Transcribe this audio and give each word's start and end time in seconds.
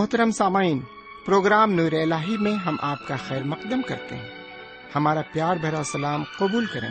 محترم 0.00 0.30
سامعین، 0.30 0.80
پروگرام 1.24 1.72
نور 1.72 1.92
الہی 1.92 2.36
میں 2.36 2.54
ہم 2.54 2.76
آپ 2.82 3.08
کا 3.08 3.16
خیر 3.28 3.42
مقدم 3.42 3.82
کرتے 3.82 4.16
ہیں۔ 4.16 4.28
ہمارا 4.94 5.20
پیار 5.32 5.56
بھرا 5.56 5.82
سلام 5.84 6.22
قبول 6.38 6.66
کریں۔ 6.66 6.88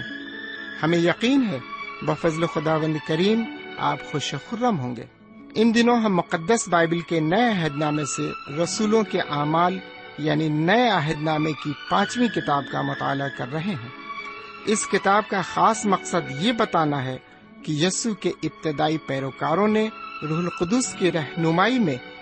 ہمیں 0.84 0.98
یقین 0.98 1.44
ہے، 1.48 1.60
بفضل 2.02 2.46
خدا 2.46 2.76
وند 2.76 2.96
کریم 3.08 3.44
آپ 3.78 4.12
خوش 4.12 4.36
خرم 4.50 4.80
ہوں 4.80 4.96
گے۔ 4.96 5.04
ان 5.56 5.76
دنوں 5.76 6.02
ہم 6.02 6.16
مقدس 6.16 6.68
بائبل 6.68 7.00
کے 7.00 7.20
نئے 7.20 7.50
عہد 7.50 7.78
نامے 7.78 8.06
سے 8.06 8.54
رسولوں 8.64 9.04
کے 9.04 9.20
اعمال 9.20 9.80
یعنی 10.18 10.50
نئے 10.50 10.90
عہد 10.90 11.22
نامے 11.22 11.52
کی 11.64 11.72
پانچویں 11.90 12.28
کتاب 12.28 12.64
کا 12.72 12.82
مطالعہ 12.82 13.30
کر 13.38 13.52
رہے 13.54 13.76
ہیں۔ 13.84 13.90
اس 14.66 14.88
کتاب 14.88 15.24
کا 15.30 15.42
خاص 15.42 15.86
مقصد 15.86 16.32
یہ 16.40 16.52
بتانا 16.52 17.04
ہے 17.04 17.18
کہ 17.64 17.72
یسو 17.72 18.14
کے 18.14 18.32
ابتدائی 18.44 18.98
پیروکاروں 18.98 19.68
نے 19.68 19.90
روح 20.30 20.38
القدس 20.38 20.96
کی 21.00 21.12
رہنمائی 21.12 21.80
میں 21.80 21.96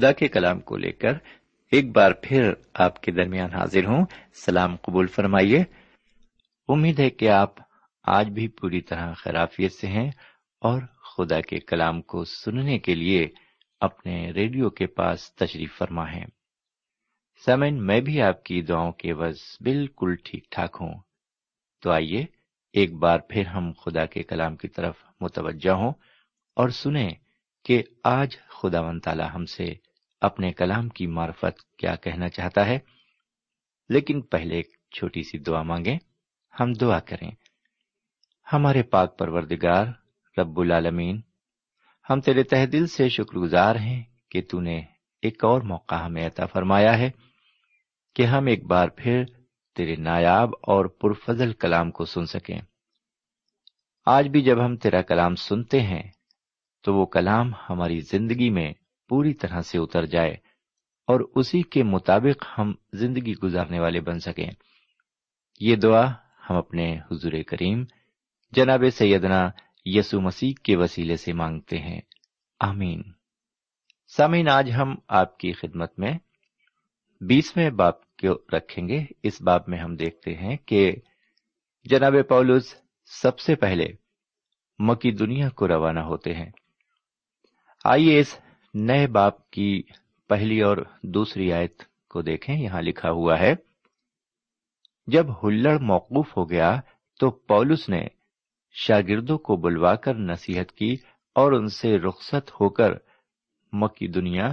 خدا 0.00 0.12
کے 0.12 0.28
کلام 0.28 0.60
کو 0.60 0.76
لے 0.76 0.92
کر 0.92 1.12
ایک 1.70 1.96
بار 1.96 2.12
پھر 2.22 2.52
آپ 2.74 3.02
کے 3.02 3.12
درمیان 3.12 3.54
حاضر 3.54 3.84
ہوں۔ 3.84 4.06
سلام 4.34 4.76
قبول 4.76 5.06
فرمائیے۔ 5.06 5.64
امید 6.68 7.00
ہے 7.00 7.10
کہ 7.10 7.28
آپ 7.28 7.54
آج 8.02 8.28
بھی 8.28 8.48
پوری 8.48 8.80
طرح 8.80 9.12
خرافیت 9.12 9.72
سے 9.72 9.86
ہیں 9.86 10.10
اور 10.60 10.82
خدا 10.82 11.40
کے 11.40 11.58
کلام 11.58 12.02
کو 12.02 12.24
سننے 12.24 12.78
کے 12.78 12.94
لیے 12.94 13.28
اپنے 13.80 14.30
ریڈیو 14.30 14.70
کے 14.70 14.86
پاس 14.86 15.34
تشریف 15.34 15.78
فرما 15.78 16.12
ہے 16.12 16.24
سمن 17.46 17.86
میں 17.86 18.00
بھی 18.00 18.22
آپ 18.22 18.44
کی 18.44 18.62
دعاؤں 18.62 18.92
کے 18.92 19.14
بس 19.14 19.36
بالکل 19.60 20.14
ٹھیک 20.24 20.50
ٹھاک 20.50 20.76
ہوں۔ 20.80 20.94
تو 21.82 21.90
آئیے 21.90 22.26
ایک 22.72 22.94
بار 22.94 23.18
پھر 23.28 23.46
ہم 23.46 23.72
خدا 23.72 24.06
کے 24.06 24.22
کلام 24.22 24.56
کی 24.56 24.68
طرف 24.68 24.94
متوجہ 25.20 25.70
ہوں 25.70 25.92
اور 26.56 26.68
سنیں 26.68 27.10
کہ 27.64 27.82
آج 28.04 28.36
خدا 28.48 28.80
ون 28.80 29.00
تعالی 29.00 29.24
ہم 29.34 29.44
سے 29.44 29.89
اپنے 30.20 30.52
کلام 30.52 30.88
کی 30.88 31.06
معرفت 31.06 31.76
کیا 31.76 31.96
کہنا 31.96 32.28
چاہتا 32.28 32.66
ہے۔ 32.66 32.78
لیکن 33.88 34.20
پہلے 34.20 34.56
ایک 34.56 34.76
چھوٹی 34.96 35.22
سی 35.22 35.38
دعا 35.38 35.62
مانگیں۔ 35.62 35.98
ہم 36.60 36.72
دعا 36.72 37.00
کریں۔ 37.00 37.30
ہمارے 38.52 38.82
پاک 38.82 39.18
پروردگار، 39.18 39.86
رب 40.38 40.60
العالمین، 40.60 41.20
ہم 42.10 42.20
تیرے 42.20 42.42
تہ 42.42 42.66
دل 42.66 42.86
سے 42.86 43.08
شکر 43.08 43.38
گزار 43.38 43.76
ہیں 43.76 44.02
کہ 44.30 44.42
تو 44.50 44.60
نے 44.60 44.82
ایک 45.22 45.44
اور 45.44 45.60
موقع 45.60 45.94
ہمیں 45.94 46.26
عطا 46.26 46.46
فرمایا 46.46 46.98
ہے 46.98 47.10
کہ 48.14 48.22
ہم 48.22 48.46
ایک 48.46 48.64
بار 48.64 48.88
پھر 48.88 49.24
تیرے 49.76 49.96
نایاب 49.96 50.50
اور 50.62 50.84
پرفضل 50.84 51.52
کلام 51.52 51.90
کو 51.90 52.04
سن 52.04 52.26
سکیں۔ 52.26 52.60
آج 54.06 54.28
بھی 54.28 54.42
جب 54.42 54.64
ہم 54.64 54.76
تیرا 54.76 55.02
کلام 55.02 55.34
سنتے 55.34 55.80
ہیں 55.80 56.02
تو 56.82 56.94
وہ 56.94 57.06
کلام 57.06 57.52
ہماری 57.70 58.00
زندگی 58.00 58.50
میں 58.50 58.72
پوری 59.10 59.34
طرح 59.34 59.60
سے 59.60 59.78
اتر 59.78 60.06
جائے 60.06 60.32
اور 61.06 61.20
اسی 61.34 61.62
کے 61.62 61.82
مطابق 61.82 62.44
ہم 62.58 62.74
زندگی 62.92 63.34
گزارنے 63.34 63.80
والے 63.80 64.00
بن 64.00 64.18
سکیں۔ 64.18 64.50
یہ 65.60 65.76
دعا 65.76 66.12
ہم 66.50 66.56
اپنے 66.56 66.98
حضور 66.98 67.32
کریم 67.46 67.84
جناب 68.52 68.84
سیدنا 68.92 69.50
یسو 69.84 70.20
مسیح 70.20 70.52
کے 70.64 70.76
وسیلے 70.76 71.16
سے 71.16 71.32
مانگتے 71.32 71.78
ہیں۔ 71.78 72.00
آمین۔ 72.60 73.02
سامین 74.16 74.48
آج 74.48 74.72
ہم 74.76 74.94
آپ 75.08 75.38
کی 75.38 75.52
خدمت 75.52 75.98
میں 75.98 76.18
بیسویں 77.20 77.70
باپ 77.70 78.16
کو 78.16 78.56
رکھیں 78.56 78.88
گے۔ 78.88 79.04
اس 79.22 79.42
باپ 79.42 79.68
میں 79.68 79.78
ہم 79.78 79.96
دیکھتے 79.96 80.34
ہیں 80.34 80.56
کہ 80.56 80.92
جناب 81.84 82.14
پولوس 82.28 82.74
سب 83.06 83.38
سے 83.38 83.54
پہلے 83.54 83.86
مکی 84.78 85.10
دنیا 85.10 85.48
کو 85.48 85.68
روانہ 85.68 86.00
ہوتے 86.00 86.34
ہیں۔ 86.34 86.50
آئیے 87.84 88.18
اس 88.18 88.38
نئے 88.74 89.06
باپ 89.06 89.50
کی 89.50 89.82
پہلی 90.28 90.60
اور 90.60 90.76
دوسری 91.02 91.52
آیت 91.52 91.82
کو 92.08 92.22
دیکھیں۔ 92.22 92.54
یہاں 92.54 92.82
لکھا 92.82 93.10
ہوا 93.10 93.40
ہے، 93.40 93.54
جب 95.06 95.26
ہلڑ 95.30 95.78
موقوف 95.78 96.36
ہو 96.36 96.50
گیا 96.50 96.80
تو 97.20 97.30
پولس 97.30 97.88
نے 97.88 98.06
شاگردوں 98.72 99.38
کو 99.38 99.56
بلوا 99.56 99.94
کر 99.94 100.14
نصیحت 100.14 100.72
کی 100.72 100.96
اور 101.34 101.52
ان 101.52 101.68
سے 101.68 101.98
رخصت 101.98 102.50
ہو 102.60 102.68
کر 102.68 102.92
مکی 103.72 104.06
دنیا 104.06 104.48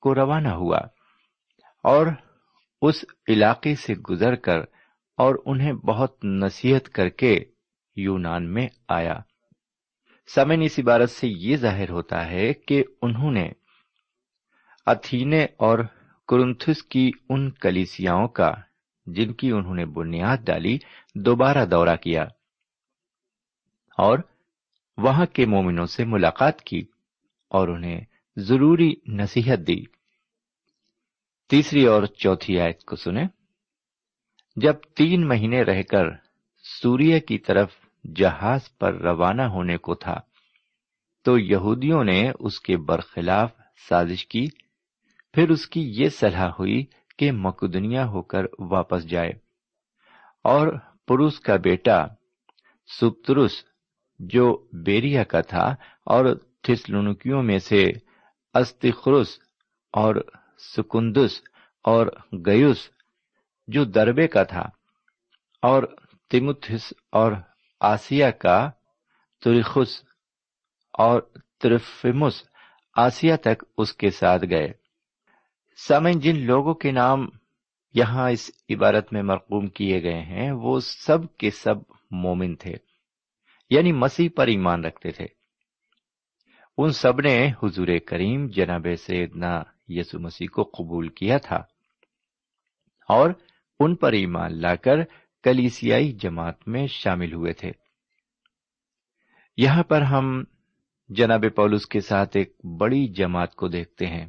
کو 0.00 0.14
روانہ 0.14 0.48
ہوا 0.48 0.78
اور 1.82 2.06
اس 2.82 3.04
علاقے 3.28 3.74
سے 3.74 3.94
گزر 3.94 4.34
کر 4.34 4.58
اور 5.16 5.34
انہیں 5.46 5.72
بہت 5.72 6.24
نصیحت 6.24 6.88
کر 6.88 7.08
کے 7.08 7.44
یونان 7.96 8.54
میں 8.54 8.68
آیا۔ 8.88 9.20
سمن 10.34 10.62
اس 10.62 10.78
عبارت 10.78 11.10
سے 11.10 11.28
یہ 11.28 11.56
ظاہر 11.56 11.90
ہوتا 11.90 12.30
ہے 12.30 12.52
کہ 12.52 12.84
انہوں 13.02 13.30
نے 13.30 13.50
اتھینے 14.88 15.44
اور 15.44 15.78
کرنتھس 16.28 16.82
کی 16.82 17.10
ان 17.28 17.50
کلیسیاؤں 17.50 18.28
کا، 18.28 18.50
جن 19.06 19.32
کی 19.32 19.50
انہوں 19.50 19.74
نے 19.74 19.86
بنیاد 19.86 20.36
ڈالی، 20.36 20.78
دوبارہ 21.14 21.64
دورہ 21.66 21.96
کیا۔ 21.96 22.22
اور 23.98 24.18
وہاں 24.96 25.26
کے 25.26 25.46
مومنوں 25.46 25.86
سے 25.86 26.04
ملاقات 26.04 26.62
کی 26.62 26.80
اور 27.48 27.68
انہیں 27.68 28.00
ضروری 28.36 28.94
نصیحت 29.06 29.58
دی۔ 29.58 29.84
تیسری 31.50 31.86
اور 31.86 32.02
چوتھی 32.02 32.60
آیت 32.60 32.84
کو 32.84 32.96
سنیں۔ 32.96 33.24
جب 34.56 34.74
تین 34.96 35.28
مہینے 35.28 35.62
رہ 35.62 35.82
کر 35.82 36.04
سوریہ 36.82 37.18
کی 37.18 37.38
طرف 37.38 37.72
جہاز 38.16 38.78
پر 38.78 38.94
روانہ 38.94 39.42
ہونے 39.42 39.76
کو 39.76 39.94
تھا، 39.94 40.20
تو 41.24 41.38
یہودیوں 41.38 42.04
نے 42.04 42.30
اس 42.38 42.60
کے 42.60 42.76
برخلاف 42.76 43.52
سازش 43.88 44.26
کی۔ 44.26 44.46
پھر 45.38 45.50
اس 45.50 45.68
کی 45.68 45.80
یہ 46.02 46.08
صلاح 46.08 46.48
ہوئی 46.48 46.84
کہ 47.18 47.32
مقدنیا 47.32 48.06
ہو 48.06 48.22
کر 48.22 48.44
واپس 48.58 49.04
جائے۔ 49.04 49.30
اور 50.44 50.68
پروس 51.06 51.40
کا 51.40 51.56
بیٹا 51.56 52.06
سپترس 53.00 53.64
جو 54.18 54.66
بیریا 54.72 55.24
کا 55.24 55.40
تھا، 55.40 55.64
اور 56.04 56.34
تھسلونکیوں 56.62 57.42
میں 57.42 57.58
سے 57.58 57.84
استخرس 58.54 59.38
اور 59.92 60.14
سکندس 60.76 61.40
اور 61.84 62.06
گیوس، 62.46 62.88
جو 63.68 63.84
دربے 63.84 64.28
کا 64.28 64.42
تھا، 64.42 64.64
اور 65.62 65.82
تیمتھس 66.30 66.92
اور 67.12 67.32
آسیا 67.80 68.30
کا 68.30 68.70
ترخس 69.44 70.02
اور 70.92 71.20
ترفمس 71.58 72.42
آسیا 72.96 73.36
تک 73.36 73.64
اس 73.78 73.92
کے 73.92 74.10
ساتھ 74.10 74.44
گئے۔ 74.50 74.87
سامن 75.86 76.20
جن 76.20 76.46
لوگوں 76.46 76.74
کے 76.74 76.92
نام 76.92 77.28
یہاں 77.94 78.30
اس 78.30 78.50
عبارت 78.70 79.12
میں 79.12 79.22
مرقوم 79.22 79.66
کیے 79.66 80.02
گئے 80.02 80.22
ہیں، 80.22 80.52
وہ 80.52 80.80
سب 80.80 81.36
کے 81.38 81.50
سب 81.50 81.74
مومن 82.10 82.56
تھے 82.56 82.74
یعنی 83.70 83.92
مسیح 83.92 84.28
پر 84.36 84.46
ایمان 84.46 84.84
رکھتے 84.84 85.10
تھے۔ 85.10 85.26
ان 86.78 86.90
سب 86.90 87.20
نے 87.20 87.50
حضور 87.62 87.88
کریم 88.06 88.46
جناب 88.46 88.86
سیدنا 88.98 89.62
یسو 89.88 90.18
مسیح 90.18 90.46
کو 90.52 90.62
قبول 90.62 91.08
کیا 91.08 91.38
تھا 91.38 91.56
اور 93.08 93.30
ان 93.80 93.94
پر 93.94 94.12
ایمان 94.12 94.60
لا 94.60 94.74
کر 94.74 94.96
کلیسیائی 95.42 96.12
جماعت 96.12 96.68
میں 96.68 96.86
شامل 96.86 97.32
ہوئے 97.32 97.52
تھے۔ 97.52 97.70
یہاں 99.56 99.82
پر 99.82 100.02
ہم 100.02 100.44
جناب 101.08 101.44
پولس 101.56 101.86
کے 101.86 102.00
ساتھ 102.00 102.36
ایک 102.36 102.64
بڑی 102.64 103.08
جماعت 103.08 103.54
کو 103.54 103.68
دیکھتے 103.68 104.06
ہیں۔ 104.06 104.26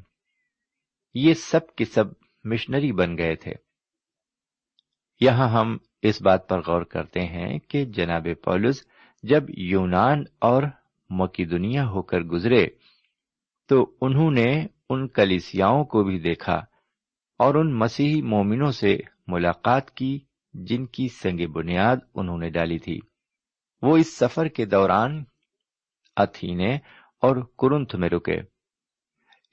یہ 1.13 1.33
سب 1.33 1.75
کے 1.75 1.85
سب 1.85 2.03
مشنری 2.44 2.91
بن 2.91 3.17
گئے 3.17 3.35
تھے۔ 3.35 3.53
یہاں 5.19 5.50
ہم 5.50 5.77
اس 6.01 6.21
بات 6.21 6.50
پر 6.50 6.59
غور 6.59 6.81
کرتے 6.81 7.19
ہیں 7.19 7.59
کہ 7.59 7.85
جناب 7.85 8.27
پولس 8.44 8.85
جب 9.23 9.44
یونان 9.47 10.23
اور 10.39 10.63
مکی 11.09 11.45
دنیا 11.45 11.88
ہو 11.88 12.01
کر 12.01 12.19
گزرے 12.19 12.67
تو 13.67 13.95
انہوں 14.01 14.31
نے 14.31 14.67
ان 14.89 15.07
کلیسیاؤں 15.07 15.83
کو 15.83 16.03
بھی 16.03 16.19
دیکھا 16.19 16.56
اور 17.39 17.55
ان 17.55 17.73
مسیحی 17.79 18.21
مومنوں 18.21 18.71
سے 18.71 18.97
ملاقات 19.27 19.91
کی 19.91 20.19
جن 20.53 20.85
کی 20.85 21.07
سنگ 21.07 21.51
بنیاد 21.51 21.97
انہوں 22.15 22.38
نے 22.38 22.50
ڈالی 22.50 22.79
تھی۔ 22.79 23.00
وہ 23.81 23.97
اس 23.97 24.17
سفر 24.17 24.47
کے 24.47 24.65
دوران 24.65 25.23
اتھینے 26.15 26.75
اور 27.21 27.35
کرنتھ 27.35 27.95
میں 27.95 28.09
رکے۔ 28.09 28.41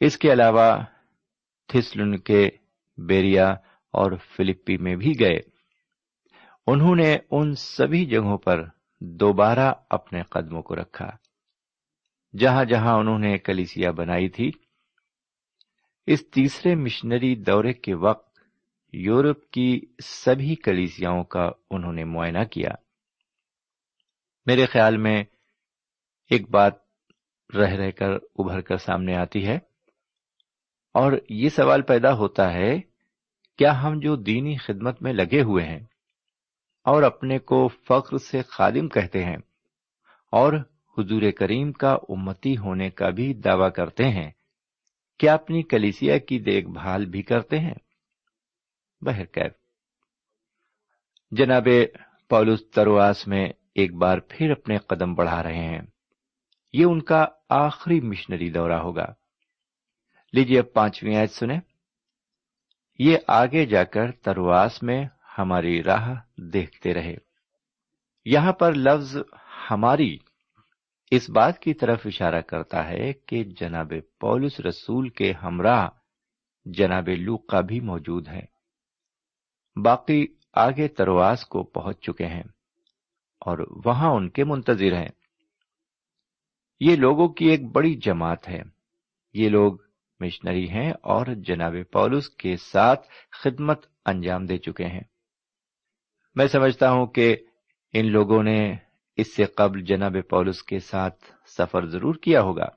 اس 0.01 0.19
کے 0.19 0.33
علاوہ 0.33 0.79
تھسلن 1.69 2.19
کے 2.19 2.49
بیریا 2.99 3.51
اور 3.93 4.13
فلپی 4.37 4.77
میں 4.77 4.97
بھی 4.97 5.13
گئے۔ 5.21 5.41
انہوں 6.67 6.97
نے 6.97 7.19
ان 7.31 7.55
سبھی 7.55 8.07
جگہوں 8.07 8.39
پر 8.39 8.65
دوبارہ 9.01 9.75
اپنے 9.91 10.23
قدموں 10.23 10.63
کو 10.63 10.77
رکھا۔ 10.77 11.11
جہاں 12.39 12.65
جہاں 12.65 12.99
انہوں 12.99 13.19
نے 13.19 13.39
کلیسیا 13.39 13.91
بنائی 13.91 14.29
تھی، 14.29 14.51
اس 16.07 16.31
تیسرے 16.31 16.75
مشنری 16.75 17.35
دورے 17.35 17.73
کے 17.73 17.95
وقت 17.95 18.39
یورپ 18.93 19.51
کی 19.51 19.81
سبھی 20.05 20.55
کلیسیاؤں 20.55 21.25
کا 21.25 21.51
انہوں 21.71 21.93
نے 21.93 22.05
معائنہ 22.05 22.45
کیا۔ 22.45 22.71
میرے 24.47 24.67
خیال 24.67 24.97
میں 24.97 25.25
ایک 26.31 26.51
بات 26.51 26.73
رہ 27.57 27.71
رہ 27.71 27.91
کر 27.91 28.11
ابھر 28.13 28.61
کر 28.61 28.77
سامنے 28.77 29.17
آتی 29.17 29.47
ہے۔ 29.47 29.59
اور 30.99 31.13
یہ 31.29 31.49
سوال 31.49 31.83
پیدا 31.83 32.13
ہوتا 32.13 32.53
ہے، 32.53 32.81
کیا 33.59 33.83
ہم 33.83 34.01
جو 34.01 34.17
دینی 34.17 34.57
خدمت 34.57 35.03
میں 35.03 35.13
لگے 35.13 35.43
ہوئے 35.43 35.65
ہیں 35.65 35.81
اور 36.85 37.03
اپنے 37.03 37.39
کو 37.39 37.69
فخر 37.69 38.17
سے 38.17 38.43
خادم 38.43 38.89
کہتے 38.89 39.25
ہیں 39.25 39.37
اور 40.33 40.53
حضور 40.99 41.23
کریم 41.31 41.73
کا 41.73 41.93
امتی 42.09 42.57
ہونے 42.57 42.91
کا 42.91 43.11
بھی 43.11 43.35
دعوی 43.35 43.71
کرتے 43.71 44.05
ہیں، 44.05 44.31
کیا 45.19 45.35
اپنی 45.35 45.63
کلیسیا 45.63 46.19
کی 46.19 46.39
دیکھ 46.39 46.69
بھال 46.69 47.07
بھی 47.07 47.23
کرتے 47.23 47.59
ہیں؟ 47.59 47.75
بہرکیف 49.01 49.53
جناب 51.31 51.69
پولس 52.31 52.71
ترواس 52.71 53.27
میں 53.27 53.49
ایک 53.75 53.95
بار 53.95 54.19
پھر 54.29 54.51
اپنے 54.51 54.79
قدم 54.79 55.15
بڑھا 55.15 55.43
رہے 55.43 55.65
ہیں۔ 55.65 55.83
یہ 56.73 56.85
ان 56.85 57.03
کا 57.03 57.27
آخری 57.49 58.01
مشنری 58.01 58.51
دورہ 58.51 58.79
ہوگا۔ 58.79 59.07
لیجیے 60.37 60.59
اب 60.59 60.73
پانچویں 60.73 61.17
آیت 61.17 61.31
سنیں۔ 61.31 61.61
یہ 62.99 63.19
آگے 63.29 63.67
جا 63.67 63.85
کر 63.85 64.13
ترواس 64.13 64.83
میں 64.83 65.05
ہماری 65.39 65.83
راہ 65.83 66.15
دیکھتے 66.37 66.95
رہے۔ 66.95 67.17
یہاں 68.25 68.53
پر 68.53 68.75
لفظ 68.75 69.17
ہماری 69.71 70.19
اس 71.11 71.31
بات 71.31 71.59
کی 71.59 71.75
طرف 71.75 72.03
اشارہ 72.05 72.41
کرتا 72.41 72.89
ہے 72.89 73.13
کہ 73.13 73.45
جناب 73.45 73.93
پولس 74.21 74.61
رسول 74.61 75.09
کے 75.09 75.33
ہمراہ 75.33 75.89
جناب 76.65 77.09
لوکا 77.09 77.61
بھی 77.61 77.81
موجود 77.81 78.29
ہے 78.29 78.43
باقی 79.83 80.27
آگے 80.53 80.89
ترواس 80.89 81.45
کو 81.45 81.63
پہنچ 81.63 82.01
چکے 82.01 82.27
ہیں 82.27 82.43
اور 83.41 83.81
وہاں 83.85 84.11
ان 84.11 84.31
کے 84.31 84.45
منتظر 84.45 84.93
ہیں۔ 84.93 85.09
یہ 86.81 86.97
لوگوں 86.97 87.29
کی 87.29 87.47
ایک 87.47 87.73
بڑی 87.73 87.95
جماعت 87.95 88.49
ہے۔ 88.49 88.63
یہ 89.35 89.49
لوگ 89.49 89.86
مشنری 90.21 90.69
ہیں 90.71 90.93
اور 91.03 91.27
جناب 91.27 91.75
پولس 91.93 92.29
کے 92.29 92.57
ساتھ 92.57 93.07
خدمت 93.43 93.87
انجام 94.07 94.47
دے 94.47 94.59
چکے 94.59 94.85
ہیں۔ 94.85 95.03
میں 96.35 96.47
سمجھتا 96.47 96.91
ہوں 96.91 97.07
کہ 97.07 97.37
ان 97.93 98.13
لوگوں 98.13 98.43
نے 98.43 98.75
اس 99.17 99.37
سے 99.37 99.45
قبل 99.45 99.83
جناب 99.83 100.17
پولس 100.31 100.63
کے 100.63 100.79
ساتھ 100.79 101.25
سفر 101.47 101.87
ضرور 101.87 102.15
کیا 102.15 102.41
ہوگا۔ 102.41 102.69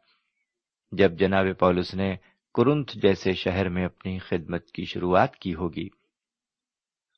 جب 0.92 1.12
جناب 1.12 1.46
پولس 1.60 1.94
نے 1.96 2.16
کرنتھ 2.54 2.98
جیسے 2.98 3.34
شہر 3.34 3.70
میں 3.70 3.86
اپنی 3.86 4.18
خدمت 4.20 4.72
کی 4.72 4.86
شروعات 4.86 5.36
کی 5.36 5.54
ہوگی، 5.56 5.88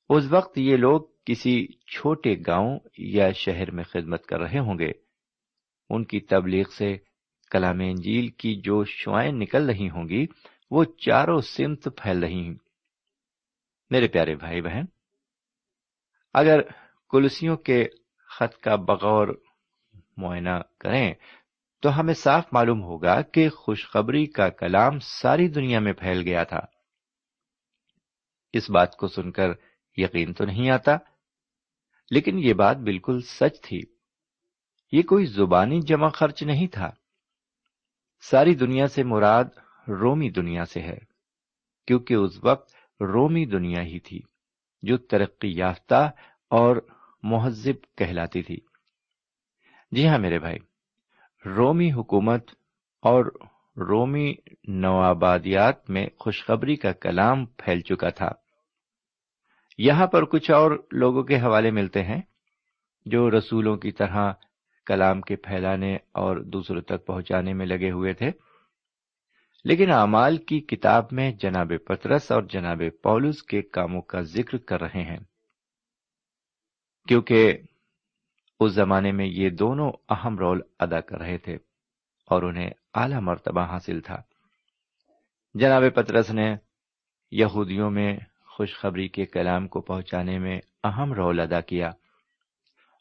اس 0.09 0.25
وقت 0.29 0.57
یہ 0.57 0.77
لوگ 0.77 1.01
کسی 1.25 1.67
چھوٹے 1.67 2.35
گاؤں 2.47 2.79
یا 2.97 3.31
شہر 3.31 3.71
میں 3.71 3.83
خدمت 3.83 4.25
کر 4.25 4.39
رہے 4.39 4.59
ہوں 4.59 4.79
گے۔ 4.79 4.91
ان 5.89 6.03
کی 6.03 6.19
تبلیغ 6.19 6.63
سے 6.77 6.97
کلام 7.51 7.79
انجیل 7.79 8.27
کی 8.27 8.55
جو 8.55 8.83
شوائیں 8.83 9.31
نکل 9.31 9.69
رہی 9.69 9.89
ہوں 9.89 10.09
گی، 10.09 10.25
وہ 10.71 10.83
چاروں 10.83 11.41
سمت 11.41 11.83
پھیل 11.83 12.23
رہی 12.23 12.43
ہیں۔ 12.43 12.55
میرے 13.89 14.07
پیارے 14.07 14.35
بھائی 14.35 14.61
بہن، 14.61 14.85
اگر 16.33 16.59
کلسیوں 17.09 17.57
کے 17.57 17.87
خط 18.29 18.57
کا 18.57 18.75
بغور 18.75 19.27
معائنہ 20.17 20.61
کریں، 20.79 21.13
تو 21.81 21.99
ہمیں 21.99 22.13
صاف 22.13 22.45
معلوم 22.51 22.83
ہوگا 22.83 23.21
کہ 23.21 23.49
خوشخبری 23.49 24.25
کا 24.25 24.49
کلام 24.49 24.99
ساری 24.99 25.47
دنیا 25.47 25.79
میں 25.79 25.93
پھیل 25.93 26.21
گیا 26.21 26.43
تھا۔ 26.43 26.59
اس 28.53 28.69
بات 28.69 28.97
کو 28.97 29.07
سن 29.07 29.31
کر 29.31 29.49
یقین 29.97 30.33
تو 30.33 30.45
نہیں 30.45 30.69
آتا، 30.69 30.97
لیکن 32.11 32.39
یہ 32.39 32.53
بات 32.53 32.77
بالکل 32.77 33.21
سچ 33.21 33.61
تھی۔ 33.61 33.81
یہ 34.91 35.01
کوئی 35.01 35.25
زبانی 35.25 35.81
جمع 35.81 36.09
خرچ 36.09 36.43
نہیں 36.43 36.67
تھا۔ 36.67 36.91
ساری 38.21 38.55
دنیا 38.55 38.87
سے 38.87 39.03
مراد 39.03 39.45
رومی 39.87 40.29
دنیا 40.29 40.65
سے 40.65 40.81
ہے، 40.81 40.97
کیونکہ 41.87 42.13
اس 42.13 42.43
وقت 42.43 42.73
رومی 43.01 43.45
دنیا 43.45 43.83
ہی 43.83 43.99
تھی، 43.99 44.19
جو 44.83 44.97
ترقی 44.97 45.57
یافتہ 45.57 46.11
اور 46.49 46.75
مہذب 47.23 47.97
کہلاتی 47.97 48.41
تھی۔ 48.41 48.57
جی 49.91 50.07
ہاں 50.07 50.19
میرے 50.19 50.39
بھائی، 50.39 50.57
رومی 51.45 51.91
حکومت 51.91 52.51
اور 53.03 53.25
رومی 53.77 54.33
نوآبادیات 54.67 55.89
میں 55.89 56.07
خوشخبری 56.19 56.75
کا 56.75 56.91
کلام 56.91 57.45
پھیل 57.45 57.81
چکا 57.81 58.09
تھا۔ 58.09 58.29
یہاں 59.77 60.07
پر 60.07 60.25
کچھ 60.25 60.51
اور 60.51 60.71
لوگوں 60.91 61.23
کے 61.23 61.35
حوالے 61.35 61.71
ملتے 61.71 62.03
ہیں 62.03 62.21
جو 63.05 63.31
رسولوں 63.31 63.77
کی 63.77 63.91
طرح 63.91 64.33
کلام 64.91 65.21
کے 65.21 65.35
پھیلانے 65.35 65.95
اور 65.95 66.37
دوسروں 66.37 66.81
تک 66.81 67.05
پہنچانے 67.05 67.53
میں 67.53 67.65
لگے 67.65 67.91
ہوئے 67.91 68.13
تھے۔ 68.13 68.31
لیکن 69.63 69.91
اعمال 69.91 70.37
کی 70.37 70.59
کتاب 70.59 71.05
میں 71.11 71.31
جناب 71.31 71.71
پترس 71.85 72.31
اور 72.31 72.43
جناب 72.43 72.81
پولس 73.03 73.43
کے 73.43 73.61
کاموں 73.61 74.01
کا 74.01 74.21
ذکر 74.21 74.57
کر 74.57 74.81
رہے 74.81 75.03
ہیں۔ 75.03 75.19
کیونکہ 77.07 77.57
اس 78.59 78.71
زمانے 78.71 79.11
میں 79.11 79.25
یہ 79.25 79.49
دونوں 79.49 79.91
اہم 80.09 80.37
رول 80.37 80.61
ادا 80.79 81.01
کر 81.01 81.17
رہے 81.17 81.37
تھے 81.37 81.53
اور 82.25 82.43
انہیں 82.43 82.69
اعلی 82.93 83.19
مرتبہ 83.21 83.61
حاصل 83.61 84.01
تھا۔ 84.01 84.21
جناب 85.53 85.83
پترس 85.95 86.31
نے 86.31 86.55
یہودیوں 87.31 87.91
میں 87.91 88.17
خوشخبری 88.45 89.07
کے 89.07 89.25
کلام 89.25 89.67
کو 89.67 89.81
پہنچانے 89.81 90.39
میں 90.39 90.59
اہم 90.83 91.13
رول 91.13 91.39
ادا 91.39 91.61
کیا۔ 91.61 91.91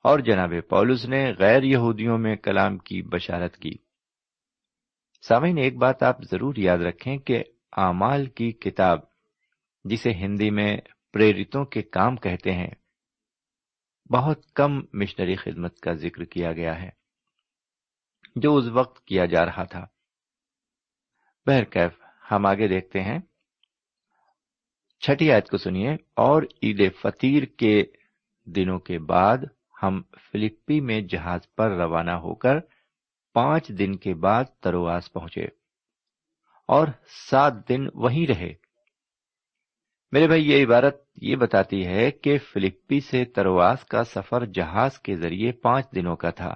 اور 0.03 0.19
جناب 0.19 0.53
پولس 0.71 1.05
نے 1.05 1.33
غیر 1.39 1.63
یہودیوں 1.63 2.19
میں 2.19 2.37
کلام 2.37 2.79
کی 2.79 3.03
بشارت 3.03 3.57
کی۔ 3.57 3.73
سامعین، 5.29 5.59
ایک 5.59 5.77
بات 5.77 6.03
آپ 6.03 6.23
ضرور 6.23 6.55
یاد 6.57 6.79
رکھیں 6.79 7.19
کہ 7.19 7.45
اعمال 7.77 8.27
کی 8.27 8.53
کتاب، 8.53 8.99
جسے 9.85 10.11
ہندی 10.11 10.51
میں 10.51 10.77
پریرتوں 11.13 11.65
کے 11.65 11.83
کام 11.83 12.17
کہتے 12.17 12.53
ہیں، 12.53 12.71
بہت 14.13 14.53
کم 14.55 14.81
مشنری 14.93 15.37
خدمت 15.37 15.81
کا 15.81 15.93
ذکر 15.93 16.25
کیا 16.25 16.53
گیا 16.53 16.83
ہے، 16.83 16.91
جو 18.37 18.57
اس 18.57 18.65
وقت 18.65 19.07
کیا 19.07 19.25
جا 19.25 19.45
رہا 19.45 19.65
تھا۔ 19.65 19.87
بہرکیف، 21.47 22.03
ہم 22.31 22.47
آگے 22.47 22.69
دیکھتے 22.69 23.03
ہیں۔ 23.03 23.19
چھٹی 25.01 25.33
آیت 25.33 25.49
کو 25.49 25.57
سنیے۔ 25.57 25.95
اور 25.95 26.43
عید 26.43 26.93
فطیر 27.03 27.43
کے 27.45 27.85
دنوں 28.47 28.79
کے 28.79 28.99
بعد 28.99 29.39
ہم 29.83 30.03
فلپی 30.03 30.81
میں 30.81 31.01
جہاز 31.01 31.55
پر 31.55 31.71
روانہ 31.71 32.11
ہو 32.11 32.35
کر 32.35 32.55
پانچ 33.35 33.69
دن 33.69 33.97
کے 33.97 34.15
بعد 34.15 34.45
ترواس 34.45 35.13
پہنچے 35.13 35.45
اور 36.67 36.89
سات 37.31 37.69
دن 37.69 37.87
وہیں 37.95 38.27
رہے۔ 38.27 38.55
میرے 40.13 40.27
بھائی، 40.27 40.51
یہ 40.51 40.67
عبارت 40.67 41.03
یہ 41.23 41.37
بتاتی 41.37 41.87
ہے 41.87 42.11
کہ 42.11 42.39
فلپی 42.39 43.01
سے 43.01 43.25
ترواس 43.25 43.85
کا 43.85 44.05
سفر 44.05 44.45
جہاز 44.45 44.99
کے 44.99 45.17
ذریعے 45.17 45.53
پانچ 45.53 45.87
دنوں 45.95 46.17
کا 46.17 46.31
تھا۔ 46.31 46.55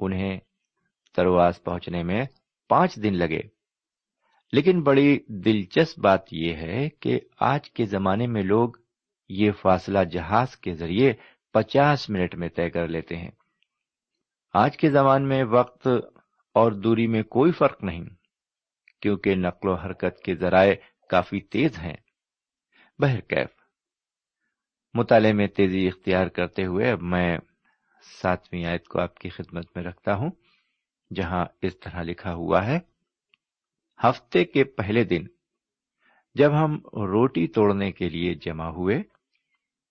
انہیں 0.00 0.40
ترواس 1.16 1.64
پہنچنے 1.64 2.02
میں 2.02 2.24
پانچ 2.68 2.96
دن 2.96 3.14
لگے۔ 3.14 3.40
لیکن 4.52 4.82
بڑی 4.82 5.18
دلچسپ 5.28 5.98
بات 5.98 6.32
یہ 6.32 6.54
ہے 6.54 6.88
کہ 6.88 7.20
آج 7.40 7.70
کے 7.70 7.84
زمانے 7.84 8.26
میں 8.26 8.42
لوگ 8.42 8.68
یہ 9.28 9.50
فاصلہ 9.52 10.04
جہاز 10.04 10.56
کے 10.56 10.74
ذریعے 10.74 11.12
پچاس 11.52 12.10
منٹ 12.10 12.34
میں 12.34 12.48
طے 12.48 12.70
کر 12.70 12.88
لیتے 12.88 13.16
ہیں۔ 13.16 13.30
آج 14.54 14.76
کے 14.76 14.90
زمانے 14.90 15.24
میں 15.24 15.44
وقت 15.44 15.88
اور 16.54 16.72
دوری 16.72 17.06
میں 17.06 17.22
کوئی 17.22 17.52
فرق 17.52 17.84
نہیں، 17.84 18.04
کیونکہ 19.00 19.34
نقل 19.34 19.68
و 19.68 19.74
حرکت 19.74 20.20
کے 20.24 20.34
ذرائع 20.34 20.74
کافی 21.08 21.40
تیز 21.40 21.78
ہیں۔ 21.78 21.96
بہرکیف 22.98 23.48
مطالعے 24.94 25.32
میں 25.32 25.46
تیزی 25.46 25.86
اختیار 25.88 26.26
کرتے 26.26 26.64
ہوئے 26.64 26.90
اب 26.90 27.02
میں 27.02 27.38
ساتویں 28.22 28.64
آیت 28.64 28.88
کو 28.88 29.00
آپ 29.00 29.14
کی 29.14 29.28
خدمت 29.28 29.76
میں 29.76 29.84
رکھتا 29.84 30.14
ہوں، 30.14 30.30
جہاں 31.14 31.44
اس 31.62 31.80
طرح 31.80 32.02
لکھا 32.02 32.34
ہوا 32.34 32.66
ہے، 32.66 32.78
ہفتے 34.04 34.44
کے 34.44 34.64
پہلے 34.64 35.04
دن 35.04 35.26
جب 36.34 36.50
ہم 36.64 36.76
روٹی 36.84 37.46
توڑنے 37.46 37.92
کے 37.92 38.08
لیے 38.08 38.34
جمع 38.34 38.68
ہوئے 38.68 39.02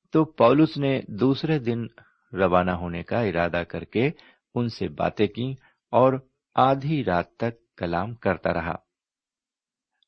تو 0.09 0.25
پولس 0.25 0.77
نے 0.77 1.01
دوسرے 1.07 1.59
دن 1.59 1.85
روانہ 2.33 2.71
ہونے 2.71 3.03
کا 3.03 3.19
ارادہ 3.21 3.63
کر 3.69 3.83
کے 3.83 4.11
ان 4.55 4.69
سے 4.69 4.87
باتیں 4.87 5.27
کی 5.27 5.55
اور 5.91 6.13
آدھی 6.55 7.05
رات 7.05 7.37
تک 7.37 7.75
کلام 7.77 8.15
کرتا 8.15 8.53
رہا۔ 8.53 8.75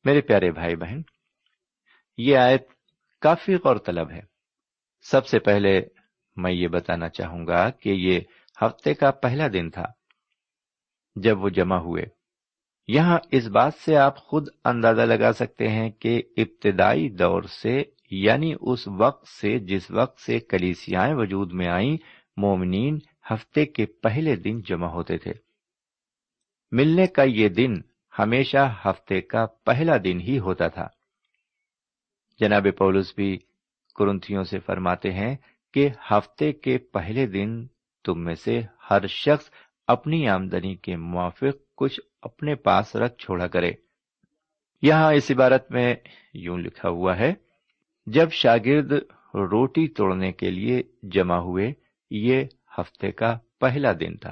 میرے 0.04 0.22
پیارے 0.22 0.52
بھائی 0.52 0.76
بہن، 0.76 1.02
یہ 2.18 2.38
آیت 2.38 2.68
کافی 3.22 3.56
غور 3.56 3.76
طلب 3.76 4.12
ہے۔ 4.12 4.22
سب 5.02 5.28
سے 5.28 5.40
پہلے 5.40 5.82
میں 6.36 6.52
یہ 6.52 6.68
بتانا 6.68 7.10
چاہوں 7.10 7.48
گا 7.48 7.70
کہ 7.70 7.90
یہ 7.90 8.20
ہفتے 8.62 8.94
کا 8.94 9.12
پہلا 9.12 9.48
دن 9.54 9.70
تھا 9.70 9.86
جب 11.16 11.44
وہ 11.44 11.50
جمع 11.50 11.78
ہوئے۔ 11.78 12.04
یہاں 12.88 13.18
اس 13.32 13.48
بات 13.48 13.74
سے 13.74 13.96
آپ 13.96 14.18
خود 14.18 14.48
اندازہ 14.66 15.02
لگا 15.02 15.34
سکتے 15.34 15.68
ہیں 15.68 15.92
کہ 15.92 16.22
ابتدائی 16.38 17.10
دور 17.10 17.44
سے 17.44 17.84
یعنی 18.12 18.54
اس 18.62 18.88
وقت 18.88 19.28
سے 19.28 19.60
جس 19.60 19.92
وقت 19.92 20.20
سے 20.20 20.40
کلیسیائیں 20.40 21.14
وجود 21.16 21.54
میں 21.54 21.68
آئیں، 21.68 21.98
مومنین 22.38 23.00
ہفتے 23.32 23.66
کے 23.66 23.86
پہلے 23.86 24.36
دن 24.36 24.62
جمع 24.62 24.88
ہوتے 24.88 25.18
تھے۔ 25.18 25.32
ملنے 26.72 27.08
کا 27.08 27.24
یہ 27.24 27.50
دن 27.50 27.74
ہمیشہ 28.20 28.76
ہفتے 28.86 29.22
کا 29.22 29.46
پہلا 29.46 29.98
دن 30.04 30.20
ہی 30.20 30.40
ہوتا 30.40 30.68
تھا۔ 30.68 30.88
جناب 32.40 32.68
پولس 32.78 33.14
بھی 33.16 33.38
کرنتھیوں 33.96 34.44
سے 34.44 34.60
فرماتے 34.60 35.14
ہیں 35.14 35.36
کہ 35.74 35.90
ہفتے 36.12 36.52
کے 36.52 36.78
پہلے 36.78 37.28
دن 37.28 37.68
تم 38.06 38.24
میں 38.24 38.36
سے 38.36 38.62
ہر 38.90 39.08
شخص 39.08 39.50
اپنی 39.88 40.28
آمدنی 40.28 40.76
کے 40.76 40.96
موافق 40.96 41.76
کچھ 41.76 42.00
اپنے 42.22 42.56
پاس 42.56 42.96
رکھ 42.96 43.18
چھوڑا 43.18 43.48
کرے۔ 43.48 43.72
یہاں 44.82 45.14
اس 45.14 45.32
عبارت 45.32 45.72
میں 45.72 45.96
یوں 46.34 46.58
لکھا 46.58 46.90
ہوا 46.90 47.18
ہے 47.18 47.34
جب 48.14 48.32
شاگرد 48.32 48.92
روٹی 49.34 49.88
توڑنے 49.88 50.32
کے 50.32 50.52
لیے 50.52 50.82
جمع 51.04 51.38
ہوئے، 51.38 51.74
یہ 52.12 52.44
ہفتے 52.80 53.12
کا 53.12 53.38
پہلا 53.60 53.94
دن 53.94 54.18
تھا۔ 54.18 54.32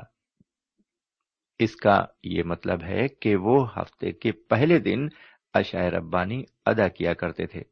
اس 1.60 1.76
کا 1.76 2.06
یہ 2.24 2.44
مطلب 2.44 2.84
ہے 2.84 3.08
کہ 3.08 3.36
وہ 3.36 3.74
ہفتے 3.74 4.12
کے 4.12 4.32
پہلے 4.32 4.80
دن 4.80 5.08
اشائر 5.54 5.94
ربانی 5.94 6.44
ادا 6.66 6.88
کیا 6.88 7.14
کرتے 7.14 7.46
تھے، 7.46 7.64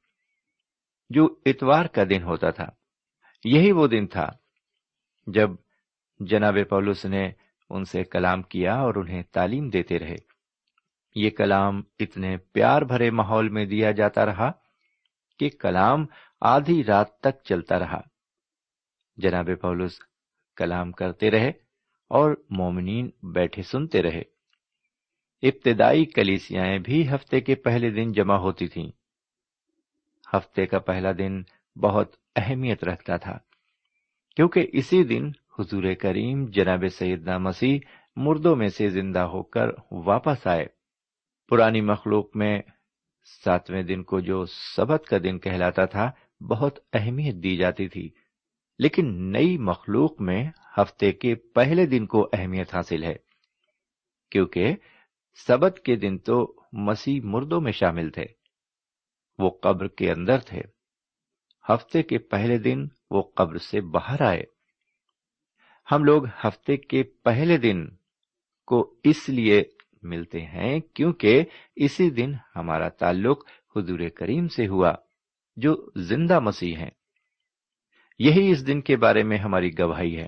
جو 1.10 1.36
اتوار 1.46 1.86
کا 1.86 2.04
دن 2.04 2.24
ہوتا 2.24 2.50
تھا۔ 2.50 2.66
یہی 3.44 3.72
وہ 3.72 3.88
دن 3.88 4.08
تھا 4.08 4.28
جب 5.28 5.50
جناب 6.20 6.58
پولس 6.70 7.06
نے 7.06 7.32
ان 7.70 7.86
سے 7.86 8.04
کلام 8.04 8.42
کیا 8.42 8.76
اور 8.76 8.96
انہیں 8.96 9.24
تعلیم 9.32 9.70
دیتے 9.70 10.00
رہے۔ 10.00 10.16
یہ 11.16 11.30
کلام 11.30 11.82
اتنے 12.00 12.38
پیار 12.38 12.82
بھرے 12.82 13.12
ماحول 13.12 13.50
میں 13.50 13.66
دیا 13.66 13.92
جاتا 13.92 14.26
رہا 14.26 14.52
کہ 15.40 15.50
کلام 15.50 16.06
آدھی 16.42 16.84
رات 16.84 17.20
تک 17.20 17.44
چلتا 17.44 17.80
رہا۔ 17.80 18.02
جناب 19.18 19.50
پولس 19.62 20.00
کلام 20.56 20.92
کرتے 20.92 21.32
رہے 21.32 21.52
اور 22.08 22.36
مومنین 22.50 23.10
بیٹھے 23.24 23.62
سنتے 23.62 24.02
رہے۔ 24.02 24.22
ابتدائی 25.42 26.06
کلیسیاں 26.06 26.78
بھی 26.78 27.10
ہفتے 27.10 27.42
کے 27.42 27.56
پہلے 27.56 27.90
دن 27.90 28.12
جمع 28.12 28.36
ہوتی 28.36 28.68
تھیں۔ 28.68 28.92
ہفتے 30.34 30.66
کا 30.66 30.80
پہلا 30.80 31.12
دن 31.18 31.42
بہت 31.76 32.16
اہمیت 32.36 32.84
رکھتا 32.84 33.18
تھا، 33.18 33.38
کیونکہ 34.36 34.68
اسی 34.74 35.04
دن 35.04 35.32
حضور 35.60 35.84
کریم 36.00 36.46
جناب 36.46 36.84
سیدنا 36.92 37.38
مسیح 37.38 37.80
مردوں 38.16 38.56
میں 38.56 38.68
سے 38.68 38.90
زندہ 38.90 39.20
ہو 39.20 39.44
کر 39.44 39.68
واپس 39.92 40.48
آئے۔ 40.48 40.66
پرانی 41.50 41.82
مخلوق 41.82 42.36
میں 42.36 42.62
ساتویں 43.26 43.84
دن 43.84 44.04
کو 44.04 44.20
جو 44.20 44.46
سبت 44.76 45.06
کا 45.06 45.18
دن 45.24 45.40
کہلاتا 45.40 45.86
تھا، 45.86 46.12
بہت 46.42 46.80
اہمیت 46.94 47.36
دی 47.36 47.58
جاتی 47.58 47.88
تھی۔ 47.88 48.10
لیکن 48.80 49.32
نئی 49.32 49.58
مخلوق 49.58 50.22
میں 50.22 50.52
ہفتے 50.78 51.12
کے 51.12 51.36
پہلے 51.36 51.86
دن 51.86 52.06
کو 52.06 52.30
اہمیت 52.34 52.76
حاصل 52.76 53.04
ہے، 53.04 53.16
کیونکہ 54.32 54.76
سبت 55.48 55.80
کے 55.86 55.96
دن 55.96 56.18
تو 56.18 56.56
مسیح 56.74 57.22
مردوں 57.24 57.62
میں 57.62 57.72
شامل 57.72 58.10
تھے۔ 58.10 58.26
وہ 59.40 59.50
قبر 59.50 59.88
کے 59.88 60.12
اندر 60.12 60.40
تھے۔ 60.40 60.62
ہفتے 61.70 62.04
کے 62.04 62.18
پہلے 62.18 62.58
دن 62.58 62.88
وہ 63.12 63.22
قبر 63.22 63.58
سے 63.58 63.82
باہر 63.82 64.22
آئے۔ 64.22 64.44
ہم 65.92 66.04
لوگ 66.04 66.26
ہفتے 66.26 66.78
کے 66.78 67.04
پہلے 67.04 67.58
دن 67.58 67.88
کو 68.68 68.96
اس 69.04 69.30
لیے 69.30 69.64
ملتے 70.06 70.42
ہیں 70.42 70.80
کیونکہ 70.80 71.44
اسی 71.76 72.10
دن 72.10 72.34
ہمارا 72.56 72.90
تعلق 72.90 73.50
حضور 73.76 74.00
کریم 74.16 74.48
سے 74.48 74.68
ہوا، 74.68 74.94
جو 75.56 75.90
زندہ 75.96 76.40
مسیح 76.40 76.76
ہیں۔ 76.76 76.90
یہی 78.20 78.52
اس 78.52 78.68
دن 78.68 78.82
کے 78.82 78.98
بارے 78.98 79.24
میں 79.24 79.38
ہماری 79.38 79.80
گواہی 79.80 80.18
ہے۔ 80.18 80.28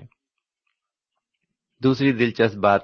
دوسری 1.82 2.12
دلچسپ 2.12 2.56
بات 2.56 2.80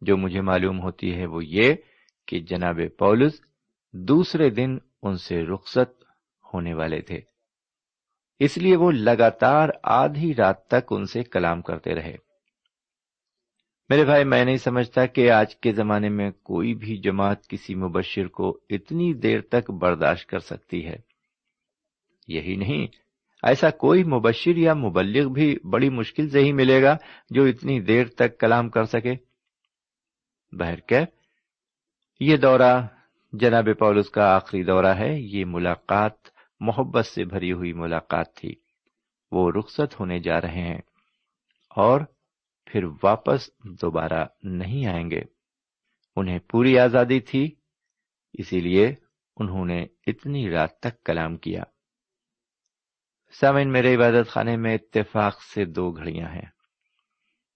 جو 0.00 0.16
مجھے 0.16 0.40
معلوم 0.40 0.80
ہوتی 0.80 1.14
ہے 1.14 1.26
وہ 1.26 1.44
یہ 1.44 1.74
کہ 2.26 2.40
جناب 2.40 2.80
پولس 2.98 3.40
دوسرے 3.92 4.50
دن 4.50 4.78
ان 5.02 5.16
سے 5.16 5.42
رخصت 5.42 6.04
ہونے 6.54 6.74
والے 6.74 7.00
تھے۔ 7.00 7.20
اس 8.38 8.58
لیے 8.58 8.76
وہ 8.76 8.90
لگاتار 8.90 9.68
آدھی 9.82 10.34
رات 10.34 10.66
تک 10.66 10.86
ان 10.90 11.04
سے 11.04 11.22
کلام 11.22 11.62
کرتے 11.62 11.94
رہے۔ 11.94 12.27
میرے 13.88 14.04
بھائی، 14.04 14.24
میں 14.24 14.44
نہیں 14.44 14.56
سمجھتا 14.56 15.06
کہ 15.06 15.30
آج 15.30 15.56
کے 15.56 15.72
زمانے 15.72 16.08
میں 16.08 16.30
کوئی 16.30 16.74
بھی 16.74 16.96
جماعت 16.96 17.48
کسی 17.48 17.74
مبشر 17.74 18.28
کو 18.28 18.58
اتنی 18.70 19.14
دیر 19.14 19.40
تک 19.40 19.70
برداشت 19.70 20.26
کر 20.26 20.38
سکتی 20.38 20.86
ہے۔ 20.86 20.96
یہی 22.28 22.56
نہیں، 22.56 22.86
ایسا 23.42 23.70
کوئی 23.70 24.04
مبشر 24.04 24.56
یا 24.56 24.74
مبلغ 24.74 25.32
بھی 25.32 25.56
بڑی 25.70 25.90
مشکل 25.90 26.28
سے 26.28 26.40
ہی 26.40 26.52
ملے 26.52 26.82
گا 26.82 26.96
جو 27.30 27.44
اتنی 27.44 27.80
دیر 27.80 28.06
تک 28.06 28.38
کلام 28.38 28.68
کر 28.68 28.84
سکے۔ 28.84 29.14
بہر 30.52 30.92
یہ 32.20 32.36
دورہ 32.36 32.86
جناب 33.32 33.68
پولس 33.78 34.10
کا 34.10 34.34
آخری 34.34 34.62
دورہ 34.62 34.94
ہے۔ 34.98 35.20
یہ 35.20 35.44
ملاقات 35.44 36.12
محبت 36.60 37.06
سے 37.06 37.24
بھری 37.24 37.52
ہوئی 37.52 37.72
ملاقات 37.72 38.34
تھی۔ 38.34 38.54
وہ 39.32 39.50
رخصت 39.58 40.00
ہونے 40.00 40.18
جا 40.18 40.40
رہے 40.40 40.60
ہیں۔ 40.60 40.78
اور 41.70 42.00
پھر 42.70 42.84
واپس 43.02 43.50
دوبارہ 43.64 44.26
نہیں 44.42 44.86
آئیں 44.86 45.10
گے۔ 45.10 45.20
انہیں 46.16 46.38
پوری 46.38 46.78
آزادی 46.78 47.20
تھی، 47.20 47.54
اسی 48.32 48.60
لیے 48.60 48.94
انہوں 49.36 49.64
نے 49.64 49.86
اتنی 50.06 50.50
رات 50.50 50.80
تک 50.80 51.04
کلام 51.04 51.36
کیا۔ 51.36 51.62
سامن 53.40 53.72
میرے 53.72 53.94
عبادت 53.94 54.28
خانے 54.28 54.56
میں 54.56 54.74
اتفاق 54.74 55.42
سے 55.42 55.64
دو 55.64 55.90
گھڑیاں 55.90 56.28
ہیں۔ 56.28 56.58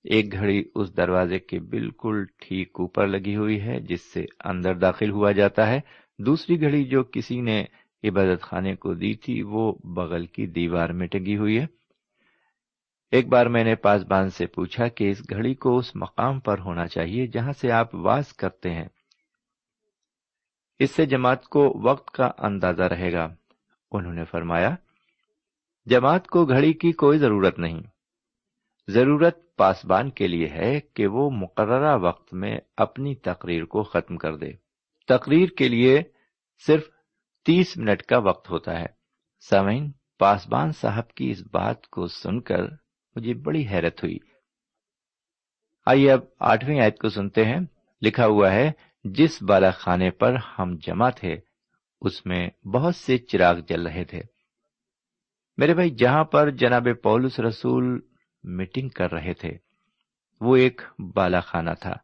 ایک 0.05 0.33
گھڑی 0.33 0.65
اس 0.75 0.97
دروازے 0.97 1.39
کے 1.39 1.61
بالکل 1.61 2.25
ٹھیک 2.41 2.71
اوپر 2.79 3.07
لگی 3.07 3.37
ہوئی 3.37 3.63
ہے، 3.63 3.81
جس 3.81 4.13
سے 4.13 4.25
اندر 4.45 4.75
داخل 4.75 5.11
ہوا 5.11 5.33
جاتا 5.33 5.67
ہے۔ 5.67 5.81
دوسری 6.19 6.61
گھڑی 6.61 6.85
جو 6.85 7.05
کسی 7.05 7.41
نے 7.41 7.65
عبادت 8.05 8.43
خانے 8.43 8.77
کو 8.77 8.95
دی 8.95 9.15
تھی، 9.15 9.43
وہ 9.43 9.75
بغل 9.85 10.27
کی 10.27 10.47
دیوار 10.47 10.89
میں 10.89 11.07
ٹگی 11.07 11.37
ہوئی 11.37 11.59
ہے۔ 11.59 11.67
ایک 13.13 13.29
بار 13.29 13.47
میں 13.47 13.65
نے 13.65 13.75
پاسبان 13.75 14.31
سے 14.31 14.47
پوچھا 14.47 14.89
کہ 14.89 15.11
اس 15.11 15.21
گھڑی 15.31 15.55
کو 15.55 15.79
اس 15.79 15.97
مقام 15.97 16.41
پر 16.41 16.59
ہونا 16.59 16.87
چاہیے 16.87 17.27
جہاں 17.27 17.53
سے 17.53 17.73
آپ 17.73 17.95
واز 17.95 18.33
کرتے 18.33 18.71
ہیں۔ 18.71 18.89
اس 20.79 20.91
سے 20.91 21.07
جماعت 21.07 21.45
کو 21.45 21.81
وقت 21.85 22.11
کا 22.11 22.31
اندازہ 22.39 22.83
رہے 22.83 23.13
گا۔ 23.13 23.35
انہوں 23.93 24.13
نے 24.13 24.25
فرمایا، 24.25 24.75
جماعت 25.87 26.27
کو 26.27 26.45
گھڑی 26.45 26.73
کی 26.73 26.93
کوئی 26.93 27.19
ضرورت 27.19 27.59
نہیں۔ 27.59 27.81
ضرورت 28.89 29.57
پاسبان 29.57 30.11
کے 30.11 30.29
لیے 30.29 30.49
ہے 30.49 30.81
کہ 30.81 31.07
وہ 31.07 31.31
مقررہ 31.31 31.99
وقت 31.99 32.35
میں 32.35 32.59
اپنی 32.77 33.15
تقریر 33.15 33.65
کو 33.65 33.83
ختم 33.83 34.17
کر 34.17 34.37
دے۔ 34.37 34.53
تقریر 35.09 35.49
کے 35.49 35.69
لیے 35.69 36.03
صرف 36.67 36.89
تیس 37.45 37.77
منٹ 37.77 38.03
کا 38.03 38.19
وقت 38.19 38.51
ہوتا 38.51 38.81
ہے۔ 38.81 38.87
سامعین، 39.41 39.93
پاسبان 40.19 40.73
صاحب 40.73 41.09
کی 41.09 41.31
اس 41.31 41.43
بات 41.53 41.87
کو 41.87 42.07
سن 42.07 42.41
کر 42.41 42.83
مجھے 43.17 43.35
بڑی 43.35 43.69
حیرت 43.69 44.05
ہوئی۔ 44.05 44.19
آئیے 45.87 46.13
اب 46.13 46.21
آٹھویں 46.41 46.81
آیت 46.81 46.99
کو 46.99 47.09
سنتے 47.09 47.45
ہیں۔ 47.45 47.61
لکھا 48.03 48.27
ہوا 48.27 48.53
ہے، 48.53 48.73
جس 49.05 49.43
بالا 49.43 49.71
خانے 49.71 50.11
پر 50.11 50.35
ہم 50.59 50.77
جمع 50.77 51.11
تھے، 51.11 51.37
اس 52.01 52.27
میں 52.27 52.67
بہت 52.67 52.97
سے 52.97 53.19
چراغ 53.19 53.55
جل 53.69 53.87
رہے 53.87 54.05
تھے۔ 54.05 54.23
میرے 55.57 55.75
بھائی، 55.75 55.91
جہاں 55.91 56.25
پر 56.25 56.51
جناب 56.51 56.89
پولس 57.03 57.41
رسول 57.41 58.01
میٹنگ 58.45 58.89
کر 58.89 59.13
رہے 59.13 59.35
تھے، 59.35 59.51
وہ 60.41 60.57
ایک 60.57 60.81
بالا 60.99 61.41
خانہ 61.41 61.71
تھا۔ 61.81 61.95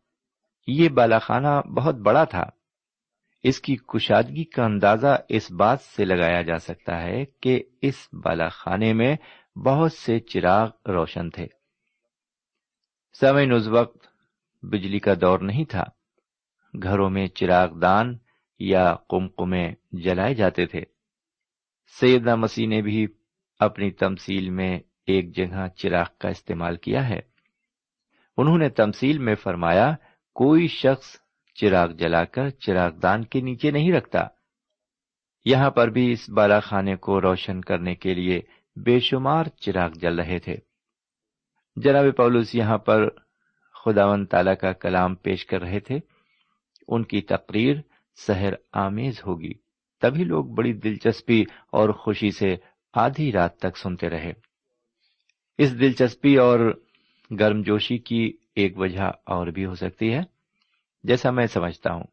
یہ 0.67 0.89
بالا 0.89 1.19
خانہ 1.19 1.61
بہت 1.77 1.95
بڑا 1.95 2.25
تھا۔ 2.25 2.45
اس 3.43 3.61
کی 3.61 3.77
کشادگی 3.77 4.45
کا 4.45 4.65
اندازہ 4.65 5.17
اس 5.29 5.53
بات 5.53 5.81
سے 5.81 6.05
لگایا 6.05 6.43
جا 6.43 6.59
سکتا 6.59 7.03
ہے 7.03 7.25
کہ 7.25 7.63
اس 7.83 8.09
بالا 8.13 8.49
خانے 8.49 8.93
میں 8.93 9.17
بہت 9.65 9.93
سے 9.93 10.21
چراغ 10.21 10.71
روشن 10.89 11.31
تھے۔ 11.31 11.47
سمین 13.21 13.53
اس 13.53 13.67
وقت 13.67 14.07
بجلی 14.63 14.99
کا 14.99 15.15
دور 15.21 15.39
نہیں 15.39 15.65
تھا۔ 15.65 15.85
گھروں 16.83 17.11
میں 17.11 17.27
چراغ 17.27 17.79
دان 17.79 18.19
یا 18.59 18.95
کمکمے 19.09 19.73
جلائے 19.93 20.35
جاتے 20.35 20.67
تھے۔ 20.67 20.81
سیدنا 22.01 22.35
مسیح 22.35 22.69
نے 22.69 22.83
بھی 22.83 23.07
اپنی 23.59 23.91
تمثیل 23.91 24.51
میں 24.51 24.81
ایک 25.07 25.37
جگہ 25.37 25.69
چراغ 25.69 26.07
کا 26.21 26.29
استعمال 26.29 26.77
کیا 26.77 27.09
ہے۔ 27.09 27.21
انہوں 28.37 28.59
نے 28.59 28.69
تمثیل 28.69 29.19
میں 29.19 29.35
فرمایا، 29.35 29.95
کوئی 30.35 30.69
شخص 30.69 31.17
چراغ 31.55 31.89
جلا 31.89 32.25
کر 32.25 32.51
چراغ 32.51 32.91
دان 32.91 33.25
کے 33.25 33.41
نیچے 33.41 33.71
نہیں 33.71 33.93
رکھتا۔ 33.93 34.21
یہاں 35.45 35.71
پر 35.71 35.89
بھی 35.89 36.13
اس 36.13 36.31
بالا 36.31 36.61
خانے 36.61 36.97
کو 36.97 37.21
روشن 37.21 37.61
کرنے 37.61 37.95
کے 37.95 38.15
لیے 38.15 38.41
بے 38.85 39.01
شمار 39.01 39.45
چراغ 39.45 39.91
جل 39.91 40.21
رہے 40.21 40.39
تھے۔ 40.39 40.57
جناب 41.77 42.05
پولس 42.17 42.55
یہاں 42.55 42.79
پر 42.79 43.09
خداون 43.85 44.27
تعالی 44.27 44.55
کا 44.55 44.73
کلام 44.73 45.15
پیش 45.15 45.47
کر 45.47 45.61
رہے 45.61 45.81
تھے۔ 45.81 45.99
ان 46.89 47.05
کی 47.05 47.21
تقریر 47.21 47.77
سحر 48.27 48.53
آمیز 48.73 49.21
ہوگی۔ 49.27 49.53
تبھی 50.01 50.25
لوگ 50.25 50.45
بڑی 50.45 50.73
دلچسپی 50.73 51.45
اور 51.73 51.89
خوشی 51.89 52.31
سے 52.31 52.57
آدھی 52.95 53.33
رات 53.33 53.59
تک 53.59 53.77
سنتے 53.77 54.09
رہے۔ 54.09 54.33
اس 55.59 55.81
دلچسپی 55.81 56.37
اور 56.37 56.83
گرم 57.41 57.63
جوشی 57.63 57.99
کی 57.99 58.33
ایک 58.55 58.79
وجہ 58.79 59.03
اور 59.25 59.47
بھی 59.47 59.65
ہو 59.65 59.75
سکتی 59.75 60.15
ہے۔ 60.15 60.21
جیسا 61.05 61.31
میں 61.31 61.47
سمجھتا 61.47 61.93
ہوں، 61.93 62.05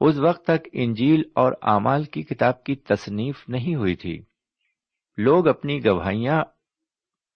اس 0.00 0.18
وقت 0.18 0.44
تک 0.44 0.68
انجیل 0.72 1.22
اور 1.34 1.52
اعمال 1.62 2.04
کی 2.04 2.22
کتاب 2.22 2.64
کی 2.64 2.74
تصنیف 2.74 3.48
نہیں 3.48 3.74
ہوئی 3.74 3.94
تھی۔ 3.94 4.22
لوگ 5.16 5.48
اپنی 5.48 5.84
گواہیاں 5.84 6.42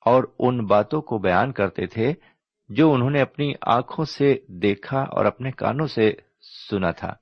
اور 0.01 0.25
ان 0.39 0.67
باتوں 0.67 1.03
کو 1.03 1.19
بیان 1.19 1.53
کرتے 1.53 1.87
تھے 1.87 2.15
جو 2.69 2.93
انہوں 2.93 3.11
نے 3.11 3.21
اپنی 3.21 3.53
آنکھوں 3.61 4.05
سے 4.05 4.35
دیکھا 4.49 5.01
اور 5.01 5.25
اپنے 5.25 5.51
کانوں 5.51 5.87
سے 5.87 6.13
سنا 6.71 6.91
تھا۔ 6.91 7.15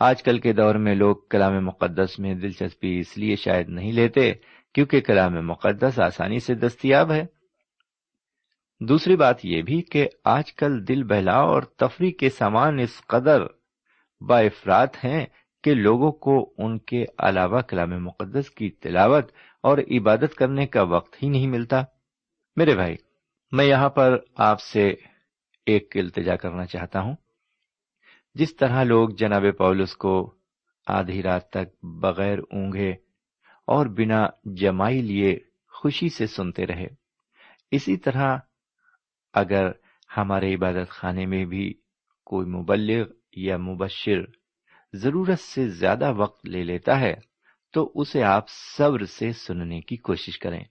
آج 0.00 0.22
کل 0.22 0.38
کے 0.38 0.52
دور 0.52 0.74
میں 0.74 0.94
لوگ 0.94 1.16
کلام 1.30 1.64
مقدس 1.64 2.18
میں 2.18 2.34
دلچسپی 2.34 2.98
اس 2.98 3.18
لیے 3.18 3.36
شاید 3.36 3.68
نہیں 3.68 3.92
لیتے 3.92 4.32
کیونکہ 4.74 5.00
کلام 5.00 5.46
مقدس 5.46 6.00
آسانی 6.00 6.38
سے 6.38 6.54
دستیاب 6.54 7.12
ہے۔ 7.12 7.24
دوسری 8.80 9.16
بات 9.16 9.44
یہ 9.44 9.62
بھی 9.62 9.82
کہ 9.82 10.08
آج 10.24 10.54
کل 10.54 10.88
دل 10.88 11.02
بہلاؤ 11.02 11.46
اور 11.46 11.62
تفریح 11.62 12.10
کے 12.18 12.30
سامان 12.30 12.78
اس 12.78 13.06
قدر 13.06 13.42
با 14.20 14.38
افراد 14.38 14.86
ہیں 15.04 15.26
کہ 15.64 15.74
لوگوں 15.74 16.12
کو 16.12 16.54
ان 16.58 16.78
کے 16.78 17.04
علاوہ 17.18 17.60
کلام 17.60 18.04
مقدس 18.04 18.50
کی 18.50 18.70
تلاوت 18.70 19.32
اور 19.66 19.78
عبادت 19.78 20.34
کرنے 20.34 20.66
کا 20.66 20.82
وقت 20.82 21.22
ہی 21.22 21.28
نہیں 21.28 21.46
ملتا۔ 21.46 21.82
میرے 22.56 22.74
بھائی، 22.74 22.96
میں 23.52 23.64
یہاں 23.64 23.88
پر 23.88 24.18
آپ 24.36 24.60
سے 24.60 24.94
ایک 25.66 25.96
التجا 25.96 26.36
کرنا 26.36 26.66
چاہتا 26.66 27.00
ہوں۔ 27.00 27.16
جس 28.34 28.56
طرح 28.56 28.84
لوگ 28.84 29.08
جناب 29.08 29.44
پولس 29.58 29.96
کو 29.96 30.34
آدھی 30.86 31.22
رات 31.22 31.50
تک 31.50 31.84
بغیر 31.84 32.38
اونگے 32.38 32.90
اور 33.66 33.86
بنا 33.86 34.26
جمائی 34.44 35.02
لیے 35.02 35.38
خوشی 35.68 36.08
سے 36.08 36.26
سنتے 36.26 36.66
رہے، 36.66 36.86
اسی 37.70 37.96
طرح 37.96 38.38
اگر 39.34 39.70
ہمارے 40.16 40.54
عبادت 40.54 40.88
خانے 40.88 41.26
میں 41.26 41.44
بھی 41.44 41.74
کوئی 42.24 42.46
مبلغ 42.46 43.08
یا 43.36 43.56
مبشر 43.56 44.20
ضرورت 44.92 45.38
سے 45.38 45.68
زیادہ 45.68 46.12
وقت 46.16 46.46
لے 46.46 46.64
لیتا 46.64 47.00
ہے 47.00 47.35
تو 47.76 47.92
اسے 47.94 48.22
آپ 48.22 48.48
صبر 48.48 49.04
سے 49.04 49.32
سننے 49.32 49.80
کی 49.80 49.96
کوشش 49.96 50.38
کریں۔ 50.38 50.64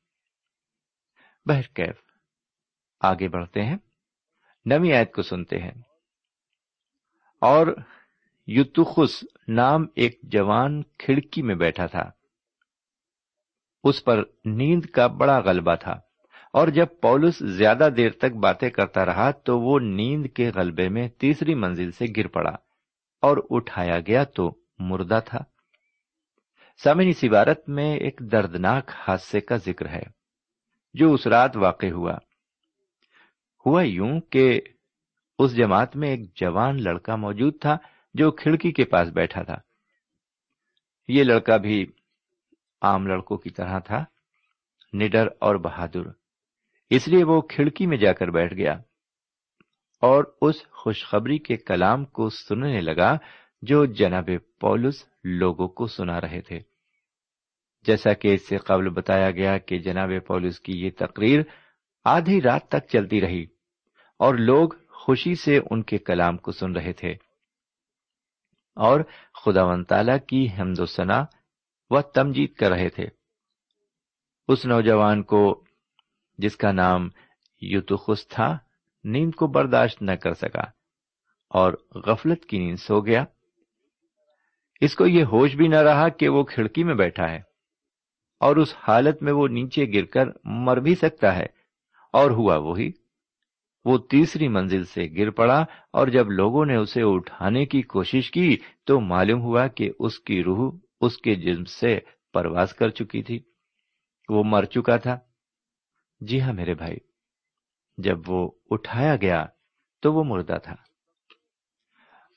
بہرکیف 1.46 1.96
آگے 3.02 3.28
بڑھتے 3.28 3.64
ہیں 3.64 3.78
نمی 4.66 4.94
آیت 4.94 5.14
کو 5.14 5.22
سنتے 5.22 5.58
ہیں۔ 5.58 5.72
اور 7.42 7.68
یوتخس 8.48 9.24
نام 9.48 9.86
ایک 9.96 10.20
جوان 10.24 10.84
کھڑکی 10.84 11.42
میں 11.42 11.56
بیٹھا 11.56 11.86
تھا۔ 11.86 12.12
اس 13.84 14.04
پر 14.04 14.24
نیند 14.46 14.86
کا 14.86 15.08
بڑا 15.08 15.40
غلبہ 15.40 15.76
تھا۔ 15.76 15.94
اور 16.54 16.68
جب 16.68 16.88
پولس 17.02 17.40
زیادہ 17.40 17.90
دیر 17.98 18.12
تک 18.12 18.36
باتیں 18.36 18.70
کرتا 18.70 19.06
رہا 19.06 19.32
تو 19.32 19.60
وہ 19.60 19.80
نیند 19.80 20.26
کے 20.36 20.52
غلبے 20.56 20.90
میں 20.90 21.10
تیسری 21.10 21.56
منزل 21.56 21.92
سے 21.92 22.06
گر 22.18 22.28
پڑا 22.28 22.52
اور 23.22 23.38
اٹھایا 23.50 24.00
گیا 24.00 24.24
تو 24.24 24.56
مردہ 24.80 25.20
تھا۔ 25.26 25.40
سامن 26.84 27.08
اس 27.08 27.24
عبارت 27.24 27.70
میں 27.70 27.96
ایک 27.96 28.22
دردناک 28.32 28.92
حادثے 29.08 29.40
کا 29.40 29.56
ذکر 29.56 29.88
ہے، 29.88 30.04
جو 30.94 31.14
اس 31.14 31.28
رات 31.28 31.58
واقع 31.58 31.86
ہوا۔ 31.86 32.18
ہوا 33.66 33.84
یوں 33.84 34.20
کہ 34.20 34.62
اس 35.40 35.56
جماعت 35.56 35.96
میں 35.96 36.10
ایک 36.10 36.36
جوان 36.36 36.84
لڑکا 36.84 37.16
موجود 37.16 37.62
تھا 37.62 37.78
جو 38.14 38.32
کھڑکی 38.32 38.72
کے 38.72 38.86
پاس 38.86 39.10
بیٹھا 39.10 39.44
تھا۔ 39.44 39.56
یہ 41.08 41.24
لڑکا 41.24 41.58
بھی 41.58 41.86
عام 42.82 43.08
لڑکوں 43.08 43.38
کی 43.38 43.50
طرح 43.50 43.80
تھا، 43.80 44.06
نڈر 44.94 45.28
اور 45.40 45.56
بہادر۔ 45.56 46.10
اس 46.90 47.08
لیے 47.08 47.24
وہ 47.24 47.42
کھڑکی 47.42 47.86
میں 47.86 47.98
جا 47.98 48.14
کر 48.14 48.28
بیٹھ 48.28 48.54
گیا 48.54 48.74
اور 50.02 50.24
اس 50.42 50.56
خوشخبری 50.72 51.38
کے 51.38 51.58
کلام 51.58 52.06
کو 52.06 52.30
سننے 52.30 52.82
لگا 52.82 53.18
جو 53.68 53.86
جناب 53.86 54.30
پولس 54.60 55.06
لوگوں 55.24 55.68
کو 55.68 55.88
سنا 55.88 56.22
رہے 56.22 56.42
تھے۔ 56.42 56.60
جیسا 57.88 58.14
کہ 58.14 58.34
اس 58.34 58.48
سے 58.48 58.58
قبل 58.58 58.90
بتایا 58.90 59.32
گیا 59.32 59.58
کہ 59.58 59.80
جناب 59.80 60.10
پولس 60.28 60.60
کی 60.60 60.74
یہ 60.86 60.90
تقریر 60.98 61.42
آدھی 62.04 62.42
رات 62.42 62.68
تک 62.68 62.88
چلتی 62.88 63.22
رہی 63.22 63.46
اور 64.20 64.36
لوگ 64.36 64.70
خوشی 64.90 65.36
سے 65.36 65.60
ان 65.72 65.84
کے 65.84 65.98
کلام 65.98 66.38
کو 66.38 66.52
سن 66.52 66.72
رہے 66.72 66.94
تھے۔ 66.94 67.10
اور 68.76 69.00
خدا 69.44 69.64
و 69.64 69.84
تعالی 69.84 70.12
کی 70.28 70.48
حمد 70.60 70.80
و 70.80 70.86
ثنا 70.86 71.26
و 71.90 72.02
تمجید 72.02 72.54
کر 72.54 72.70
رہے 72.70 72.90
تھے۔ 72.90 73.08
اس 74.48 74.66
نوجوان 74.66 75.24
کو 75.24 75.64
جس 76.38 76.58
کا 76.58 76.72
نام 76.72 77.10
یوتخس 77.62 78.28
تھا، 78.28 78.58
نیند 79.04 79.36
کو 79.36 79.48
برداشت 79.48 80.02
نہ 80.02 80.12
کر 80.12 80.34
سکا 80.34 80.62
اور 81.50 81.74
غفلت 81.96 82.46
کی 82.46 82.60
نیند 82.60 82.80
سو 82.80 83.02
گیا۔ 83.02 83.26
اس 84.82 84.96
کو 84.96 85.08
یہ 85.08 85.24
ہوش 85.24 85.56
بھی 85.56 85.68
نہ 85.68 85.76
رہا 85.76 86.10
کہ 86.10 86.30
وہ 86.30 86.44
کھڑکی 86.44 86.84
میں 86.84 86.96
بیٹھا 86.96 87.30
ہے 87.30 87.42
اور 88.40 88.56
اس 88.56 88.76
حالت 88.88 89.24
میں 89.24 89.34
وہ 89.34 89.48
نیچے 89.48 89.86
گر 89.94 90.06
کر 90.06 90.26
مر 90.44 90.78
بھی 90.78 90.96
سکتا 90.96 91.36
ہے۔ 91.36 91.46
اور 92.14 92.32
ہوا 92.32 92.58
وہی۔ 92.58 92.92
وہ 93.86 93.98
تیسری 93.98 94.48
منزل 94.48 94.84
سے 94.84 95.02
گر 95.18 95.30
پڑا 95.30 95.66
اور 95.94 96.08
جب 96.08 96.32
لوگوں 96.32 96.66
نے 96.66 96.76
اسے 96.76 97.02
اٹھانے 97.04 97.66
کی 97.66 97.82
کوشش 97.82 98.32
کی 98.32 98.58
تو 98.86 99.00
معلوم 99.00 99.42
ہوا 99.42 99.68
کہ 99.68 99.92
اس 100.00 100.20
کی 100.20 100.44
روح 100.44 100.76
اس 101.02 101.18
کے 101.18 101.36
جسم 101.36 101.64
سے 101.64 102.00
پرواز 102.34 102.74
کر 102.74 102.90
چکی 102.90 103.24
تھی۔ 103.24 103.40
وہ 104.30 104.44
مر 104.44 104.64
چکا 104.64 104.98
تھا۔ 104.98 105.20
جی 106.20 106.42
ہاں 106.42 106.54
میرے 106.54 106.74
بھائی۔ 106.74 106.98
جب 107.98 108.18
وہ 108.28 108.52
اٹھایا 108.70 109.16
گیا 109.16 109.46
تو 110.02 110.14
وہ 110.14 110.24
مردہ 110.24 110.58
تھا۔ 110.64 110.76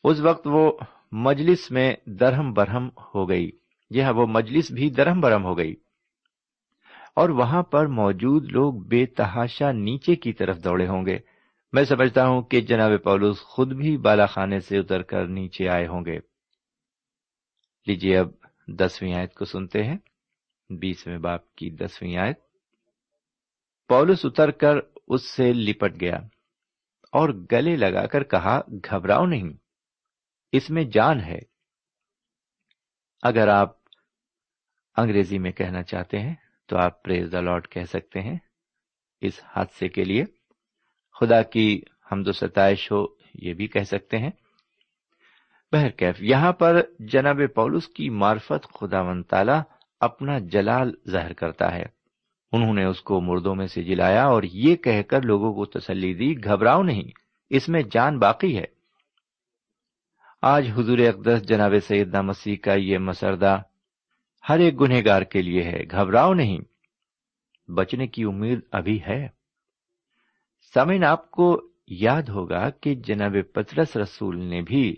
اس 0.05 0.21
وقت 0.21 0.47
وہ 0.47 0.73
مجلس 1.13 1.71
میں 1.71 1.97
درہم 2.07 2.53
برہم 2.53 2.89
ہو 3.15 3.29
گئی۔ 3.29 3.51
جی 3.91 4.03
ہاں 4.03 4.13
وہ 4.13 4.27
مجلس 4.27 4.71
بھی 4.71 4.91
درہم 4.91 5.21
برہم 5.21 5.45
ہو 5.45 5.59
گئی۔ 5.59 5.75
اور 7.17 7.29
وہاں 7.29 7.63
پر 7.63 7.87
موجود 7.87 8.45
لوگ 8.53 8.75
بے 8.75 9.07
تحاشا 9.07 9.73
نیچے 9.73 10.17
کی 10.17 10.33
طرف 10.33 10.65
دوڑے 10.65 10.89
ہوں 10.89 11.07
گے۔ 11.07 11.19
میں 11.73 11.85
سمجھتا 11.85 12.29
ہوں 12.29 12.43
کہ 12.43 12.61
جناب 12.61 12.91
پولوس 13.05 13.41
خود 13.41 13.73
بھی 13.73 13.97
بالا 13.97 14.27
خانے 14.27 14.61
سے 14.61 14.79
اتر 14.79 15.03
کر 15.03 15.27
نیچے 15.27 15.69
آئے 15.69 15.87
ہوں 15.87 16.05
گے۔ 16.05 16.19
لیجیے 17.87 18.19
اب 18.19 18.29
دسویں 18.67 19.15
آیت 19.15 19.35
کو 19.35 19.45
سنتے 19.45 19.85
ہیں۔ 19.85 19.97
بیسویں 20.71 21.19
باپ 21.19 21.55
کی 21.55 21.71
دسویں 21.71 22.17
آیت۔ 22.17 22.39
پولس 23.89 24.25
اتر 24.25 24.51
کر 24.51 24.75
اس 25.09 25.23
سے 25.23 25.53
لپٹ 25.53 26.01
گیا 26.01 26.17
اور 27.13 27.29
گلے 27.53 27.77
لگا 27.77 28.07
کر 28.07 28.23
کہا، 28.23 28.61
گھبراؤ 28.91 29.27
نہیں۔ 29.27 29.68
اس 30.53 30.71
میں 30.71 30.85
جان 30.85 31.21
ہے۔ 31.21 31.39
اگر 33.23 33.49
آپ 33.49 33.71
انگریزی 34.97 35.39
میں 35.39 35.53
کہنا 35.53 35.83
چاہتے 35.83 36.19
ہیں، 36.19 36.35
تو 36.67 36.79
آپ 36.79 37.03
پریز 37.03 37.33
دا 37.33 37.41
لارڈ 37.41 37.69
کہہ 37.69 37.83
سکتے 37.83 38.21
ہیں۔ 38.21 38.39
اس 39.21 39.41
حادثے 39.57 39.89
کے 39.89 40.05
لیے 40.05 40.25
خدا 41.21 41.43
کی 41.43 41.83
حمد 42.13 42.29
و 42.29 42.33
ستائش 42.33 42.93
ہو، 42.93 43.07
یہ 43.35 43.55
بھی 43.55 43.67
کہہ 43.67 43.83
سکتے 43.83 44.19
ہیں۔ 44.19 44.31
بہرکیف 45.73 46.23
یہاں 46.23 46.53
پر 46.53 46.83
جناب 46.99 47.41
پولس 47.55 47.89
کی 47.89 48.11
معرفت 48.11 48.67
خدا 48.81 49.01
و 49.01 49.23
تعالی 49.23 49.53
اپنا 50.01 50.39
جلال 50.39 50.93
ظاہر 51.11 51.33
کرتا 51.33 51.75
ہے۔ 51.75 51.85
انہوں 52.53 52.75
نے 52.75 52.85
اس 52.85 53.01
کو 53.01 53.21
مردوں 53.21 53.55
میں 53.55 53.67
سے 53.67 53.83
جلایا 53.83 54.25
اور 54.25 54.43
یہ 54.43 54.77
کہہ 54.77 55.03
کر 55.03 55.23
لوگوں 55.23 55.55
کو 55.55 55.65
تسلی 55.65 56.15
دی، 56.15 56.45
گھبراؤ 56.45 56.83
نہیں، 56.83 57.11
اس 57.51 57.69
میں 57.69 57.81
جان 57.91 58.19
باقی 58.19 58.59
ہے۔ 58.59 58.78
آج 60.43 60.71
حضور 60.71 60.99
اقدس 60.99 61.49
جناب 61.49 61.73
سیدنا 61.83 62.21
مسیح 62.21 62.57
کا 62.57 62.75
یہ 62.75 62.99
مسردہ 62.99 63.63
ہر 64.49 64.59
ایک 64.59 64.81
گنہ 64.81 64.95
گار 65.05 65.23
کے 65.23 65.43
لیے 65.43 65.63
ہے، 65.63 65.81
گھبراؤ 65.91 66.35
نہیں۔ 66.35 66.59
بچنے 67.71 68.07
کی 68.07 68.25
امید 68.25 68.61
ابھی 68.73 69.01
ہے۔ 69.09 69.29
سمین 70.75 71.05
آپ 71.05 71.31
کو 71.31 71.71
یاد 71.87 72.23
ہوگا 72.23 72.71
کہ 72.71 72.95
جناب 72.95 73.37
پترس 73.55 73.97
رسول 73.97 74.45
نے 74.45 74.63
بھی 74.63 74.97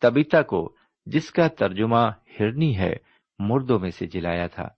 تبیتا 0.00 0.42
کو، 0.42 0.76
جس 1.06 1.30
کا 1.30 1.48
ترجمہ 1.48 2.10
ہرنی 2.40 2.78
ہے، 2.78 2.96
مردوں 3.38 3.78
میں 3.78 3.90
سے 3.90 4.06
جلایا 4.06 4.46
تھا۔ 4.46 4.68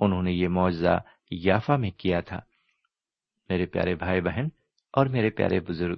انہوں 0.00 0.22
نے 0.22 0.32
یہ 0.32 0.48
معاوضہ 0.48 0.98
یافا 1.30 1.76
میں 1.76 1.90
کیا 1.90 2.20
تھا۔ 2.20 2.40
میرے 3.48 3.66
پیارے 3.66 3.94
بھائی 3.94 4.20
بہن 4.20 4.44
اور 4.92 5.06
میرے 5.06 5.30
پیارے 5.30 5.60
بزرگ 5.60 5.96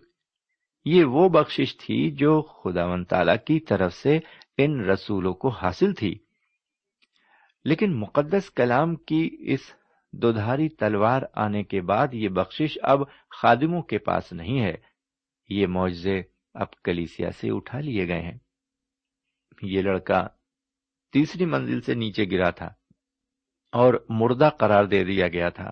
یہ 0.85 1.05
وہ 1.05 1.29
بخشش 1.29 1.77
تھی 1.77 2.11
جو 2.11 2.43
خدا 2.43 2.87
و 2.87 3.05
تعالی 3.05 3.33
کی 3.47 3.61
طرف 3.61 3.95
سے 3.95 4.19
ان 4.59 4.81
رسولوں 4.81 5.35
کو 5.35 5.49
حاصل 5.49 5.95
تھی۔ 5.95 6.19
لیکن 7.64 8.01
مقدس 8.01 8.51
کلام 8.51 8.97
کی 8.97 9.37
اس 9.40 9.61
دودھاری 10.12 10.69
تلوار 10.69 11.23
آنے 11.35 11.62
کے 11.62 11.81
بعد 11.81 12.09
یہ 12.12 12.29
بخشش 12.29 12.79
اب 12.83 13.01
خادموں 13.31 13.83
کے 13.83 13.99
پاس 13.99 14.33
نہیں 14.33 14.61
ہے۔ 14.61 14.75
یہ 15.49 15.66
معجزے 15.66 16.23
اب 16.55 16.83
کلیسیا 16.85 17.33
سے 17.33 17.51
اٹھا 17.51 17.81
لیے 17.81 18.09
گئے 18.09 18.23
ہیں۔ 18.23 18.38
یہ 19.62 19.83
لڑکا 19.83 20.29
تیسری 21.12 21.45
منزل 21.45 21.81
سے 21.81 21.95
نیچے 21.95 22.25
گرا 22.31 22.51
تھا 22.51 22.69
اور 23.73 24.07
مردہ 24.09 24.51
قرار 24.59 24.85
دے 24.85 25.05
دیا 25.05 25.29
گیا 25.29 25.49
تھا۔ 25.49 25.71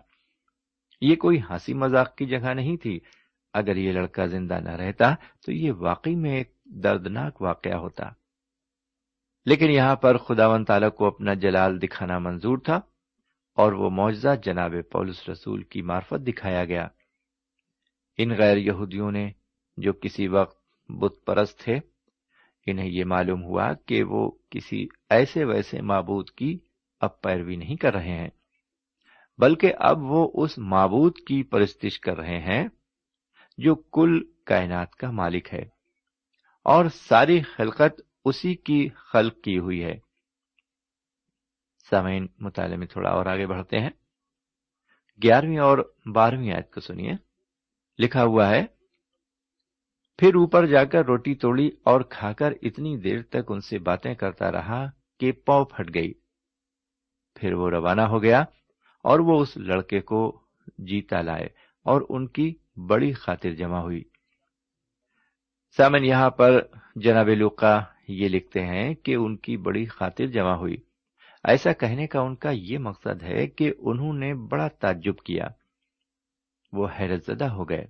یہ 1.01 1.17
کوئی 1.17 1.41
ہنسی 1.51 1.75
مذاق 1.75 2.17
کی 2.17 2.27
جگہ 2.27 2.55
نہیں 2.55 2.77
تھی۔ 2.77 3.01
اگر 3.59 3.77
یہ 3.77 3.93
لڑکا 3.93 4.27
زندہ 4.27 4.61
نہ 4.61 4.71
رہتا 4.71 5.15
تو 5.15 5.53
یہ 5.53 5.73
واقعی 5.73 6.15
میں 6.15 6.37
ایک 6.37 6.55
دردناک 6.65 7.43
واقعہ 7.43 7.77
ہوتا۔ 7.77 8.05
لیکن 9.47 9.71
یہاں 9.71 9.97
پر 9.97 10.17
خدا 10.17 10.47
و 10.47 10.65
تعالیٰ 10.65 10.93
کو 10.93 11.07
اپنا 11.07 11.35
جلال 11.35 11.83
دکھانا 11.83 12.19
منظور 12.19 12.59
تھا 12.59 12.81
اور 13.55 13.73
وہ 13.73 13.91
معجزہ 13.91 14.29
جناب 14.43 14.75
پولس 14.93 15.29
رسول 15.29 15.63
کی 15.63 15.83
معرفت 15.83 16.29
دکھایا 16.29 16.65
گیا۔ 16.65 16.89
ان 18.19 18.31
غیر 18.39 18.57
یہودیوں 18.57 19.11
نے 19.11 19.31
جو 19.77 19.93
کسی 19.93 20.29
وقت 20.29 20.59
بت 20.89 21.25
پرست 21.27 21.59
تھے، 21.59 21.79
انہیں 22.67 22.89
یہ 22.89 23.05
معلوم 23.05 23.43
ہوا 23.43 23.73
کہ 23.87 24.03
وہ 24.03 24.31
کسی 24.51 24.87
ایسے 25.11 25.45
ویسے 25.45 25.81
معبود 25.81 26.31
کی 26.31 26.59
اب 27.01 27.21
پیروی 27.21 27.57
نہیں 27.57 27.77
کر 27.77 27.95
رہے 27.95 28.19
ہیں، 28.19 28.29
بلکہ 29.39 29.73
اب 29.79 30.03
وہ 30.03 30.31
اس 30.35 30.59
معبود 30.59 31.19
کی 31.19 31.43
پرستش 31.43 32.01
کر 32.01 32.17
رہے 32.17 32.41
ہیں۔ 32.41 32.69
جو 33.59 33.75
کل 33.75 34.21
کائنات 34.47 34.95
کا 34.95 35.11
مالک 35.11 35.55
ہے۔ 35.55 35.63
اور 36.65 36.85
ساری 36.95 37.43
خلقت 37.43 38.01
اسی 38.25 38.55
کی 38.55 38.89
خلق 38.89 39.41
کی 39.41 39.59
ہوئی 39.59 39.85
ہے۔ 39.85 39.99
سامعین، 41.91 42.27
مطالعے 42.39 42.77
میں 42.77 42.87
تھوڑا 42.87 43.11
اور 43.11 43.27
آگے 43.27 43.47
بڑھتے 43.47 43.79
ہیں۔ 43.79 43.91
گیارہویں 45.23 45.59
اور 45.59 45.95
بارہویں 46.15 46.53
آیت 46.53 46.75
کو 46.75 46.81
سنیے۔ 46.81 47.13
لکھا 47.99 48.25
ہوا 48.25 48.49
ہے، 48.49 48.67
پھر 50.19 50.35
اوپر 50.35 50.67
جا 50.67 50.85
کر 50.85 51.05
روٹی 51.05 51.35
توڑی 51.35 51.71
اور 51.85 52.01
کھا 52.01 52.33
کر 52.33 52.53
اتنی 52.63 52.97
دیر 52.97 53.23
تک 53.23 53.43
ان 53.49 53.61
سے 53.61 53.79
باتیں 53.79 54.15
کرتا 54.15 54.53
رہا 54.53 54.87
کہ 55.21 55.33
پاؤ 55.33 55.65
پھٹ 55.65 55.95
گئی۔ 55.95 56.13
پھر 57.35 57.53
وہ 57.53 57.71
روانہ 57.71 58.03
ہو 58.03 58.23
گیا 58.23 58.41
اور 59.03 59.19
وہ 59.19 59.41
اس 59.41 59.57
لڑکے 59.57 60.01
کو 60.01 60.43
جیتا 60.79 61.23
لائے 61.23 61.47
اور 61.85 62.03
ان 62.09 62.27
کی 62.27 62.55
بڑی 62.87 63.13
خاطر 63.13 63.51
جمع 63.51 63.79
ہوئی۔ 63.79 64.05
سامن، 65.77 66.05
یہاں 66.05 66.31
پر 66.31 66.61
جناب 66.97 67.29
لوکا 67.29 67.85
یہ 68.09 68.29
لکھتے 68.29 68.67
ہیں 68.67 68.95
کہ 68.95 69.15
ان 69.15 69.37
کی 69.37 69.57
بڑی 69.57 69.85
خاطر 69.85 70.27
جمع 70.27 70.55
ہوئی۔ 70.55 70.77
ایسا 71.45 71.73
کہنے 71.73 72.07
کا 72.07 72.21
ان 72.21 72.37
کا 72.37 72.51
یہ 72.51 72.79
مقصد 72.79 73.23
ہے 73.23 73.47
کہ 73.47 73.73
انہوں 73.79 74.13
نے 74.13 74.35
بڑا 74.35 74.69
تعجب 74.69 75.17
کیا۔ 75.17 75.49
وہ 76.73 76.89
حیرت 76.99 77.25
زدہ 77.25 77.45
ہو 77.45 77.69
گئے۔ 77.69 77.87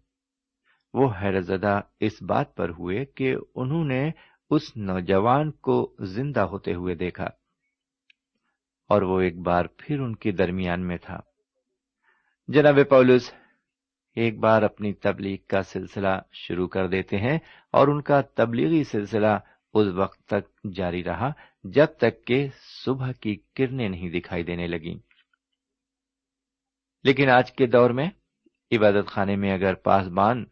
وہ 0.95 1.13
حیرت 1.23 1.45
زدہ 1.45 1.81
اس 2.01 2.23
بات 2.23 2.57
پر 2.57 2.69
ہوئے 2.69 3.05
کہ 3.05 3.37
انہوں 3.55 3.85
نے 3.85 4.11
اس 4.51 4.77
نوجوان 4.77 5.51
کو 5.51 5.97
زندہ 6.01 6.41
ہوتے 6.41 6.75
ہوئے 6.75 6.95
دیکھا 6.95 7.25
اور 8.89 9.03
وہ 9.03 9.21
ایک 9.21 9.39
بار 9.39 9.65
پھر 9.77 10.01
ان 10.01 10.17
کے 10.17 10.31
درمیان 10.31 10.87
میں 10.87 10.97
تھا۔ 10.97 11.21
جناب 12.49 12.79
پولس 12.91 13.35
ایک 14.19 14.39
بار 14.39 14.63
اپنی 14.63 14.93
تبلیغ 14.93 15.37
کا 15.49 15.63
سلسلہ 15.63 16.21
شروع 16.33 16.69
کر 16.69 16.87
دیتے 16.87 17.19
ہیں 17.19 17.39
اور 17.73 17.89
ان 17.89 18.03
کا 18.03 18.21
تبلیغی 18.21 18.85
سلسلہ 18.85 19.39
اس 19.75 19.87
وقت 19.87 20.29
تک 20.29 20.75
جاری 20.75 21.05
رہا 21.05 21.31
جب 21.65 21.87
تک 21.87 22.25
کہ 22.27 22.49
صبح 22.85 23.13
کی 23.13 23.37
کرنیں 23.55 23.89
نہیں 23.89 24.11
دکھائی 24.11 24.43
دینے 24.43 24.67
لگیں۔ 24.67 24.99
لیکن 27.05 27.31
آج 27.31 27.53
کے 27.53 27.67
دور 27.67 27.91
میں 27.91 28.11
عبادت 28.73 29.07
خانے 29.07 29.37
میں 29.37 29.53
اگر 29.53 29.75
پاسبان 29.75 30.45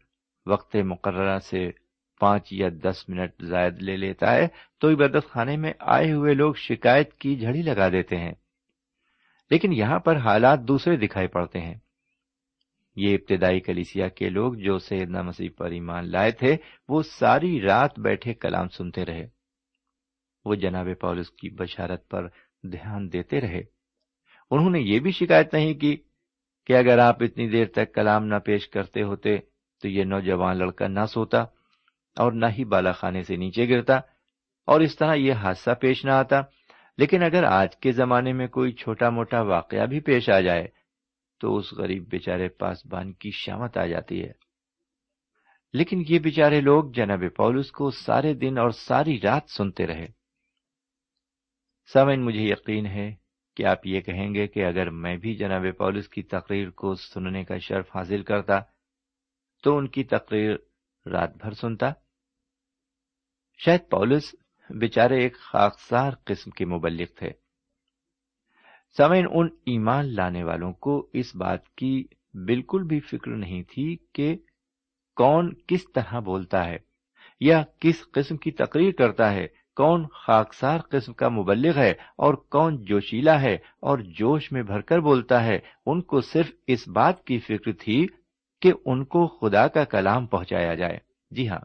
وقت 0.45 0.75
مقررہ 0.75 1.39
سے 1.39 1.71
پانچ 2.19 2.47
یا 2.51 2.69
دس 2.83 3.09
منٹ 3.09 3.31
زائد 3.41 3.81
لے 3.81 3.97
لیتا 3.97 4.35
ہے 4.35 4.47
تو 4.79 4.89
عبادت 4.89 5.29
خانے 5.29 5.57
میں 5.57 5.73
آئے 5.79 6.11
ہوئے 6.11 6.33
لوگ 6.33 6.53
شکایت 6.53 7.13
کی 7.13 7.35
جھڑی 7.35 7.61
لگا 7.61 7.89
دیتے 7.89 8.17
ہیں۔ 8.17 8.33
لیکن 9.51 9.73
یہاں 9.73 9.99
پر 9.99 10.17
حالات 10.17 10.59
دوسرے 10.59 10.95
دکھائی 10.95 11.27
پڑتے 11.27 11.59
ہیں۔ 11.59 11.75
یہ 12.97 13.13
ابتدائی 13.13 13.59
کلیسیا 13.59 14.07
کے 14.07 14.29
لوگ 14.29 14.53
جو 14.53 14.79
سیدنا 14.79 15.21
مسیح 15.21 15.49
پر 15.57 15.71
ایمان 15.71 16.11
لائے 16.11 16.31
تھے، 16.31 16.57
وہ 16.89 17.01
ساری 17.01 17.61
رات 17.61 17.99
بیٹھے 17.99 18.33
کلام 18.33 18.67
سنتے 18.67 19.05
رہے۔ 19.05 19.27
وہ 20.45 20.55
جناب 20.55 20.87
پولس 21.01 21.29
کی 21.29 21.49
بشارت 21.49 22.09
پر 22.09 22.27
دھیان 22.63 23.13
دیتے 23.13 23.41
رہے۔ 23.41 23.61
انہوں 24.51 24.69
نے 24.69 24.79
یہ 24.79 24.99
بھی 24.99 25.11
شکایت 25.11 25.53
نہیں 25.53 25.73
کی 25.73 25.97
کہ 26.65 26.73
اگر 26.73 26.99
آپ 26.99 27.23
اتنی 27.23 27.49
دیر 27.49 27.65
تک 27.65 27.93
کلام 27.93 28.25
نہ 28.25 28.35
پیش 28.45 28.69
کرتے 28.69 29.01
ہوتے 29.01 29.37
تو 29.81 29.87
یہ 29.87 30.03
نوجوان 30.03 30.57
لڑکا 30.57 30.87
نہ 30.87 31.05
سوتا 31.05 31.41
اور 32.15 32.31
نہ 32.31 32.45
ہی 32.57 32.63
بالا 32.63 32.91
خانے 32.91 33.23
سے 33.23 33.35
نیچے 33.35 33.69
گرتا 33.69 33.95
اور 34.65 34.81
اس 34.81 34.95
طرح 34.95 35.13
یہ 35.13 35.33
حادثہ 35.33 35.71
پیش 35.81 36.05
نہ 36.05 36.11
آتا۔ 36.11 36.41
لیکن 36.97 37.23
اگر 37.23 37.43
آج 37.43 37.77
کے 37.77 37.91
زمانے 37.91 38.33
میں 38.33 38.47
کوئی 38.47 38.71
چھوٹا 38.71 39.09
موٹا 39.09 39.41
واقعہ 39.41 39.85
بھی 39.85 39.99
پیش 39.99 40.29
آ 40.29 40.39
جائے 40.39 40.76
تو 41.39 41.57
اس 41.57 41.73
غریب 41.73 42.09
بیچارے 42.09 42.49
پاسبان 42.49 43.13
کی 43.13 43.31
شامت 43.31 43.77
آ 43.77 43.85
جاتی 43.85 44.23
ہے۔ 44.23 44.31
لیکن 45.73 46.03
یہ 46.09 46.19
بیچارے 46.19 46.61
لوگ 46.61 46.91
جناب 46.91 47.23
پولس 47.37 47.71
کو 47.71 47.91
سارے 47.91 48.33
دن 48.33 48.57
اور 48.57 48.69
ساری 48.69 49.21
رات 49.21 49.49
سنتے 49.49 49.87
رہے۔ 49.87 50.07
سامن 51.93 52.25
مجھے 52.25 52.41
یقین 52.41 52.85
ہے 52.85 53.15
کیا 53.55 53.71
آپ 53.71 53.87
یہ 53.87 54.01
کہیں 54.01 54.33
گے 54.33 54.47
کہ 54.47 54.65
اگر 54.65 54.89
میں 54.89 55.17
بھی 55.17 55.35
جناب 55.35 55.65
پولس 55.77 56.09
کی 56.09 56.23
تقریر 56.23 56.69
کو 56.69 56.95
سننے 56.95 57.43
کا 57.43 57.57
شرف 57.57 57.95
حاصل 57.95 58.23
کرتا، 58.23 58.59
تو 59.63 59.77
ان 59.77 59.87
کی 59.87 60.03
تقریر 60.03 60.55
رات 61.05 61.35
بھر 61.35 61.51
سنتا۔ 61.51 61.91
شاید 63.57 63.89
پولس 63.91 64.35
بیچارے 64.69 65.19
ایک 65.19 65.37
خاکسار 65.37 66.11
قسم 66.25 66.51
کے 66.51 66.65
مبلک 66.65 67.17
تھے۔ 67.17 67.46
سمین 68.97 69.25
ان 69.33 69.47
ایمان 69.65 70.15
لانے 70.15 70.43
والوں 70.43 70.73
کو 70.73 71.07
اس 71.13 71.35
بات 71.35 71.69
کی 71.69 72.03
بالکل 72.33 72.83
بھی 72.83 72.99
فکر 72.99 73.31
نہیں 73.31 73.63
تھی 73.63 73.97
کہ 74.13 74.35
کون 75.15 75.53
کس 75.67 75.85
طرح 75.95 76.19
بولتا 76.19 76.65
ہے 76.65 76.77
یا 77.39 77.63
کس 77.79 78.11
قسم 78.11 78.37
کی 78.37 78.51
تقریر 78.51 78.91
کرتا 78.91 79.31
ہے، 79.33 79.47
کون 79.75 80.05
خاکسار 80.13 80.79
قسم 80.79 81.13
کا 81.13 81.29
مبلغ 81.29 81.77
ہے 81.77 81.91
اور 81.91 82.33
کون 82.33 82.83
جوشیلا 82.83 83.41
ہے 83.41 83.53
اور 83.79 83.97
جوش 83.97 84.51
میں 84.51 84.63
بھر 84.63 84.81
کر 84.81 84.99
بولتا 84.99 85.43
ہے۔ 85.43 85.59
ان 85.85 86.01
کو 86.01 86.21
صرف 86.21 86.51
اس 86.67 86.87
بات 86.87 87.23
کی 87.23 87.39
فکر 87.39 87.71
تھی 87.71 88.07
کہ 88.61 88.73
ان 88.85 89.05
کو 89.05 89.27
خدا 89.27 89.67
کا 89.67 89.83
کلام 89.83 90.25
پہنچایا 90.25 90.75
جائے۔ 90.75 90.97
جی 91.31 91.49
ہاں 91.49 91.59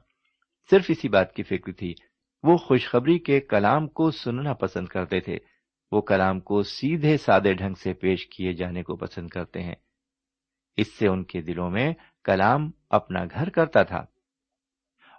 صرف 0.71 0.85
اسی 0.89 1.09
بات 1.09 1.35
کی 1.35 1.43
فکر 1.43 1.73
تھی۔ 1.73 1.95
وہ 2.43 2.57
خوشخبری 2.57 3.19
کے 3.19 3.41
کلام 3.41 3.89
کو 3.89 4.11
سننا 4.11 4.53
پسند 4.53 4.87
کرتے 4.87 5.21
تھے۔ 5.21 5.39
وہ 5.93 6.01
کلام 6.01 6.41
کو 6.41 6.63
سیدھے 6.63 7.17
سادے 7.17 7.55
ڈھنگ 7.55 7.75
سے 7.75 7.93
پیش 7.93 8.27
کیے 8.27 8.53
جانے 8.53 8.83
کو 8.83 8.97
پسند 8.97 9.29
کرتے 9.29 9.63
ہیں۔ 9.63 9.75
اس 10.77 10.93
سے 10.93 11.09
ان 11.09 11.25
کے 11.25 11.41
دلوں 11.41 11.71
میں 11.71 11.95
کلام 12.25 12.71
اپنا 12.91 13.25
گھر 13.25 13.49
کرتا 13.49 13.83
تھا۔ 13.83 14.05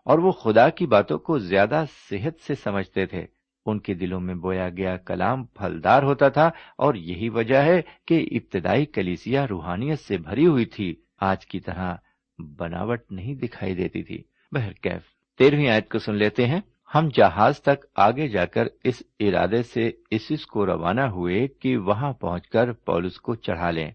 اور 0.06 0.20
وہ 0.20 0.32
خدا 0.32 0.70
کی 0.70 0.88
باتوں 0.88 1.20
کو 1.20 1.40
زیادہ 1.40 1.84
صحت 2.10 2.42
سے 2.42 2.56
سمجھتے 2.56 3.06
تھے۔ 3.06 3.26
ان 3.66 3.80
کے 3.80 3.94
دلوں 3.94 4.20
میں 4.20 4.36
بویا 4.36 4.70
گیا 4.70 4.98
کلام 4.98 5.46
پھلدار 5.46 6.04
ہوتا 6.04 6.30
تھا 6.30 6.48
اور 6.78 6.96
یہی 6.96 7.30
وجہ 7.30 7.62
ہے 7.62 7.82
کہ 8.08 8.28
ابتدائی 8.32 8.86
کلیسیا 8.86 9.48
روحانیت 9.48 10.00
سے 10.00 10.18
بھری 10.18 10.48
ہوئی 10.48 10.66
تھی۔ 10.66 10.96
آج 11.20 11.46
کی 11.46 11.60
طرح 11.60 11.96
بناوٹ 12.38 13.12
نہیں 13.12 13.36
دکھائی 13.36 13.76
دیتی 13.76 14.04
تھی۔ 14.04 14.24
بہرکیف، 14.52 15.02
تیرہویں 15.38 15.70
آیت 15.70 15.90
کو 15.90 16.00
سن 16.00 16.16
لیتے 16.16 16.48
ہیں۔ 16.48 16.62
ہم 16.96 17.10
جہاز 17.14 17.62
تک 17.62 17.86
آگے 17.96 18.28
جا 18.28 18.46
کر 18.46 18.68
اس 18.84 19.04
ارادے 19.20 19.64
سے 19.64 19.92
اسس 20.12 20.46
کو 20.46 20.66
روانہ 20.66 21.02
ہوئے 21.02 21.48
کہ 21.48 21.78
وہاں 21.78 22.14
پہنچ 22.14 22.48
کر 22.48 22.72
پولس 22.72 23.20
کو 23.20 23.36
چڑھا 23.36 23.72
لیں۔ 23.72 23.92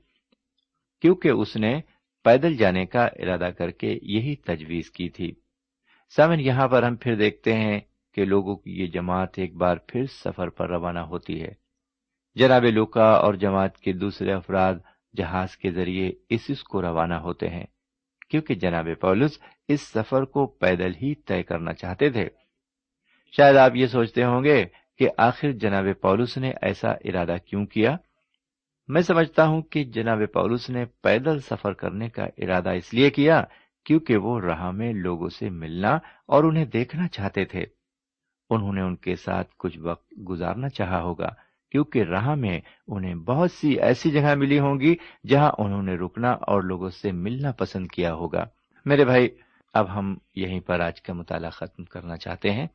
کیونکہ 1.00 1.28
اس 1.28 1.56
نے 1.56 1.80
پیدل 2.24 2.56
جانے 2.56 2.86
کا 2.86 3.04
ارادہ 3.04 3.50
کر 3.58 3.70
کے 3.70 3.98
یہی 4.02 4.36
تجویز 4.36 4.90
کی 4.90 5.08
تھی۔ 5.08 5.32
سامن، 6.16 6.40
یہاں 6.40 6.68
پر 6.68 6.82
ہم 6.82 6.96
پھر 6.96 7.16
دیکھتے 7.16 7.52
ہیں 7.52 7.80
کہ 8.14 8.24
لوگوں 8.24 8.56
کی 8.56 8.80
یہ 8.80 8.86
جماعت 8.86 9.28
ایک 9.36 9.56
بار 9.56 9.76
پھر 9.76 10.06
سفر 10.06 10.48
پر 10.48 10.68
روانہ 10.68 10.98
ہوتی 10.98 11.42
ہے۔ 11.42 11.52
جناب 12.34 12.64
لوکا 12.64 13.10
اور 13.10 13.34
جماعت 13.34 13.78
کے 13.78 13.92
دوسرے 13.92 14.32
افراد 14.32 14.74
جہاز 15.16 15.56
کے 15.56 15.70
ذریعے 15.70 16.12
اسس 16.28 16.62
کو 16.62 16.82
روانہ 16.82 17.14
ہوتے 17.14 17.48
ہیں۔ 17.48 17.66
کیونکہ 18.30 18.54
جناب 18.54 18.88
پولس 19.00 19.38
اس 19.68 19.82
سفر 19.82 20.24
کو 20.24 20.46
پیدل 20.46 20.94
ہی 21.02 21.14
طے 21.14 21.42
کرنا 21.42 21.72
چاہتے 21.72 22.10
تھے۔ 22.10 22.47
شاید 23.36 23.56
آپ 23.56 23.70
یہ 23.74 23.86
سوچتے 23.86 24.24
ہوں 24.24 24.44
گے 24.44 24.64
کہ 24.98 25.08
آخر 25.18 25.52
جناب 25.52 25.84
پولس 26.02 26.38
نے 26.38 26.52
ایسا 26.62 26.90
ارادہ 26.90 27.36
کیوں 27.46 27.66
کیا؟ 27.66 27.96
میں 28.88 29.02
سمجھتا 29.02 29.46
ہوں 29.46 29.62
کہ 29.62 29.84
جناب 29.84 30.18
پولس 30.32 30.70
نے 30.70 30.84
پیدل 31.02 31.38
سفر 31.38 31.72
کرنے 31.72 32.08
کا 32.08 32.24
ارادہ 32.24 32.70
اس 32.70 32.94
لیے 32.94 33.10
کیا 33.10 33.44
کیونکہ 33.84 34.16
وہ 34.16 34.40
راہ 34.40 34.70
میں 34.70 34.92
لوگوں 34.92 35.28
سے 35.28 35.50
ملنا 35.50 35.98
اور 36.26 36.44
انہیں 36.44 36.64
دیکھنا 36.64 37.08
چاہتے 37.08 37.44
تھے۔ 37.44 37.64
انہوں 38.50 38.72
نے 38.72 38.80
ان 38.80 38.96
کے 38.96 39.14
ساتھ 39.16 39.48
کچھ 39.58 39.78
وقت 39.78 40.12
گزارنا 40.28 40.68
چاہا 40.68 41.02
ہوگا 41.02 41.28
کیونکہ 41.70 42.02
راہ 42.02 42.34
میں 42.34 42.60
انہیں 42.88 43.14
بہت 43.14 43.52
سی 43.52 43.80
ایسی 43.80 44.10
جگہ 44.10 44.34
ملی 44.34 44.58
ہوں 44.58 44.80
گی 44.80 44.96
جہاں 45.28 45.52
انہوں 45.58 45.82
نے 45.82 45.94
رکنا 45.94 46.30
اور 46.30 46.62
لوگوں 46.62 46.90
سے 46.90 47.12
ملنا 47.12 47.52
پسند 47.52 47.86
کیا 47.86 48.14
ہوگا۔ 48.14 48.44
میرے 48.84 49.04
بھائی، 49.04 49.28
اب 49.74 49.98
ہم 49.98 50.16
یہیں 50.34 50.60
پر 50.60 50.80
آج 50.80 51.02
کا 51.02 51.12
مطالعہ 51.12 51.50
ختم 51.50 51.84
کرنا 51.84 52.16
چاہتے 52.16 52.50
ہیں۔ 52.50 52.66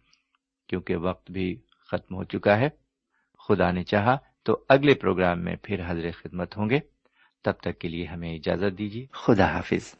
کیونکہ 0.68 0.96
وقت 0.96 1.32
بھی 1.32 1.62
ختم 1.92 2.16
ہو 2.16 2.24
چکا 2.24 2.58
ہے۔ 2.58 2.70
خدا 3.48 3.72
نے 3.72 3.84
چاہا 3.84 4.18
تو 4.44 4.64
اگلے 4.70 4.94
پروگرام 4.94 5.44
میں 5.44 5.56
پھر 5.64 5.82
حضر 5.88 6.12
خدمت 6.12 6.58
ہوں 6.58 6.70
گے۔ 6.70 6.80
تب 7.44 7.52
تک 7.52 7.80
کے 7.80 7.88
لیے 7.88 8.06
ہمیں 8.06 8.36
اجازت 8.36 8.78
دیجیے۔ 8.78 9.06
خدا 9.12 9.46
حافظ۔ 9.46 9.96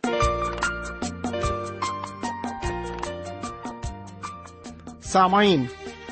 سامعین 5.04 5.66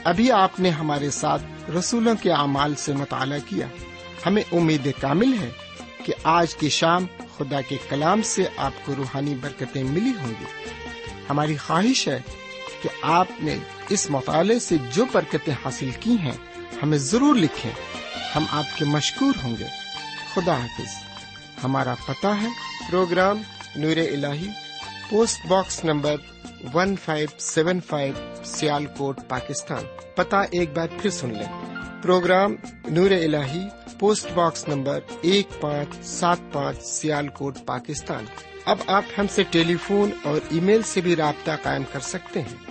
ابھی 0.04 0.32
آپ 0.32 0.60
نے 0.60 0.70
ہمارے 0.70 1.10
ساتھ 1.10 1.72
رسولوں 1.72 2.16
کے 2.22 2.32
اعمال 2.32 2.76
سے 2.76 2.94
مطالعہ 2.94 3.40
کیا۔ 3.48 3.68
ہمیں 4.26 4.44
امید 4.52 4.92
کامل 5.02 5.34
ہے 5.42 5.50
کہ 6.06 6.14
آج 6.24 6.56
کی 6.56 6.70
شام 6.70 7.06
خدا 7.38 7.62
کے 7.62 7.78
کلام 7.90 8.22
سے 8.22 8.44
آپ 8.58 8.72
کو 8.86 8.94
روحانی 8.98 9.36
برکتیں 9.42 9.84
ملی 9.84 10.12
ہوں 10.22 10.34
گی۔ 10.40 10.46
ہماری 11.30 11.58
خواہش 11.58 12.08
ہے 12.08 12.22
کہ 12.82 12.89
آپ 13.02 13.28
نے 13.39 13.58
اس 13.89 14.10
مطالعے 14.10 14.60
سے 14.60 14.76
جو 14.91 15.06
برکتیں 15.12 15.54
حاصل 15.65 15.89
کی 16.00 16.17
ہیں، 16.17 16.38
ہمیں 16.84 16.98
ضرور 16.98 17.36
لکھیں۔ 17.36 17.72
ہم 18.36 18.46
آپ 18.52 18.78
کے 18.78 18.86
مشکور 18.86 19.34
ہوں 19.44 19.56
گے۔ 19.60 19.65
خدا 20.34 20.54
حافظ۔ 20.54 21.04
ہمارا 21.63 21.94
پتہ 22.08 22.28
ہے، 22.28 22.48
پروگرام 22.91 23.41
نور 23.76 23.98
ال 23.98 24.26
post 25.10 25.46
box 25.48 25.86
number 25.86 26.15
one 26.74 26.96
five 27.06 27.28
seven 27.39 27.80
five 27.82 28.13
Sialkot 28.86 29.20
Pakistan. 29.28 29.84
پتہ 30.15 30.36
ایک 30.52 30.74
بار 30.76 30.88
پھر 31.02 31.10
سن 31.10 31.34
لیں۔ 31.34 31.65
پروگرام 32.04 32.56
نور 32.89 33.12
ال 33.12 33.36
پوسٹ 34.00 34.32
باکس 34.32 34.67
نمبر 34.67 35.00
ایک 35.22 35.62
پانچ 35.62 36.06
سات 36.06 36.38
پانچ 36.54 36.84
سیال 36.84 37.28
کوٹ 37.28 37.58
پاکستان۔ 37.65 38.26
اب 38.65 38.78
آپ 38.88 39.04
ہم 39.17 39.26
سے 39.28 39.44
ٹیلی 39.50 39.76
فون 39.76 40.10
اور 40.24 40.39
ای 40.50 40.60
میل 40.60 40.82
سے 40.84 41.02
بھی 41.02 41.15
رابطہ 41.15 41.52
قائم 41.63 41.84
کر 41.91 42.00
سکتے 42.00 42.41
ہیں۔ 42.41 42.71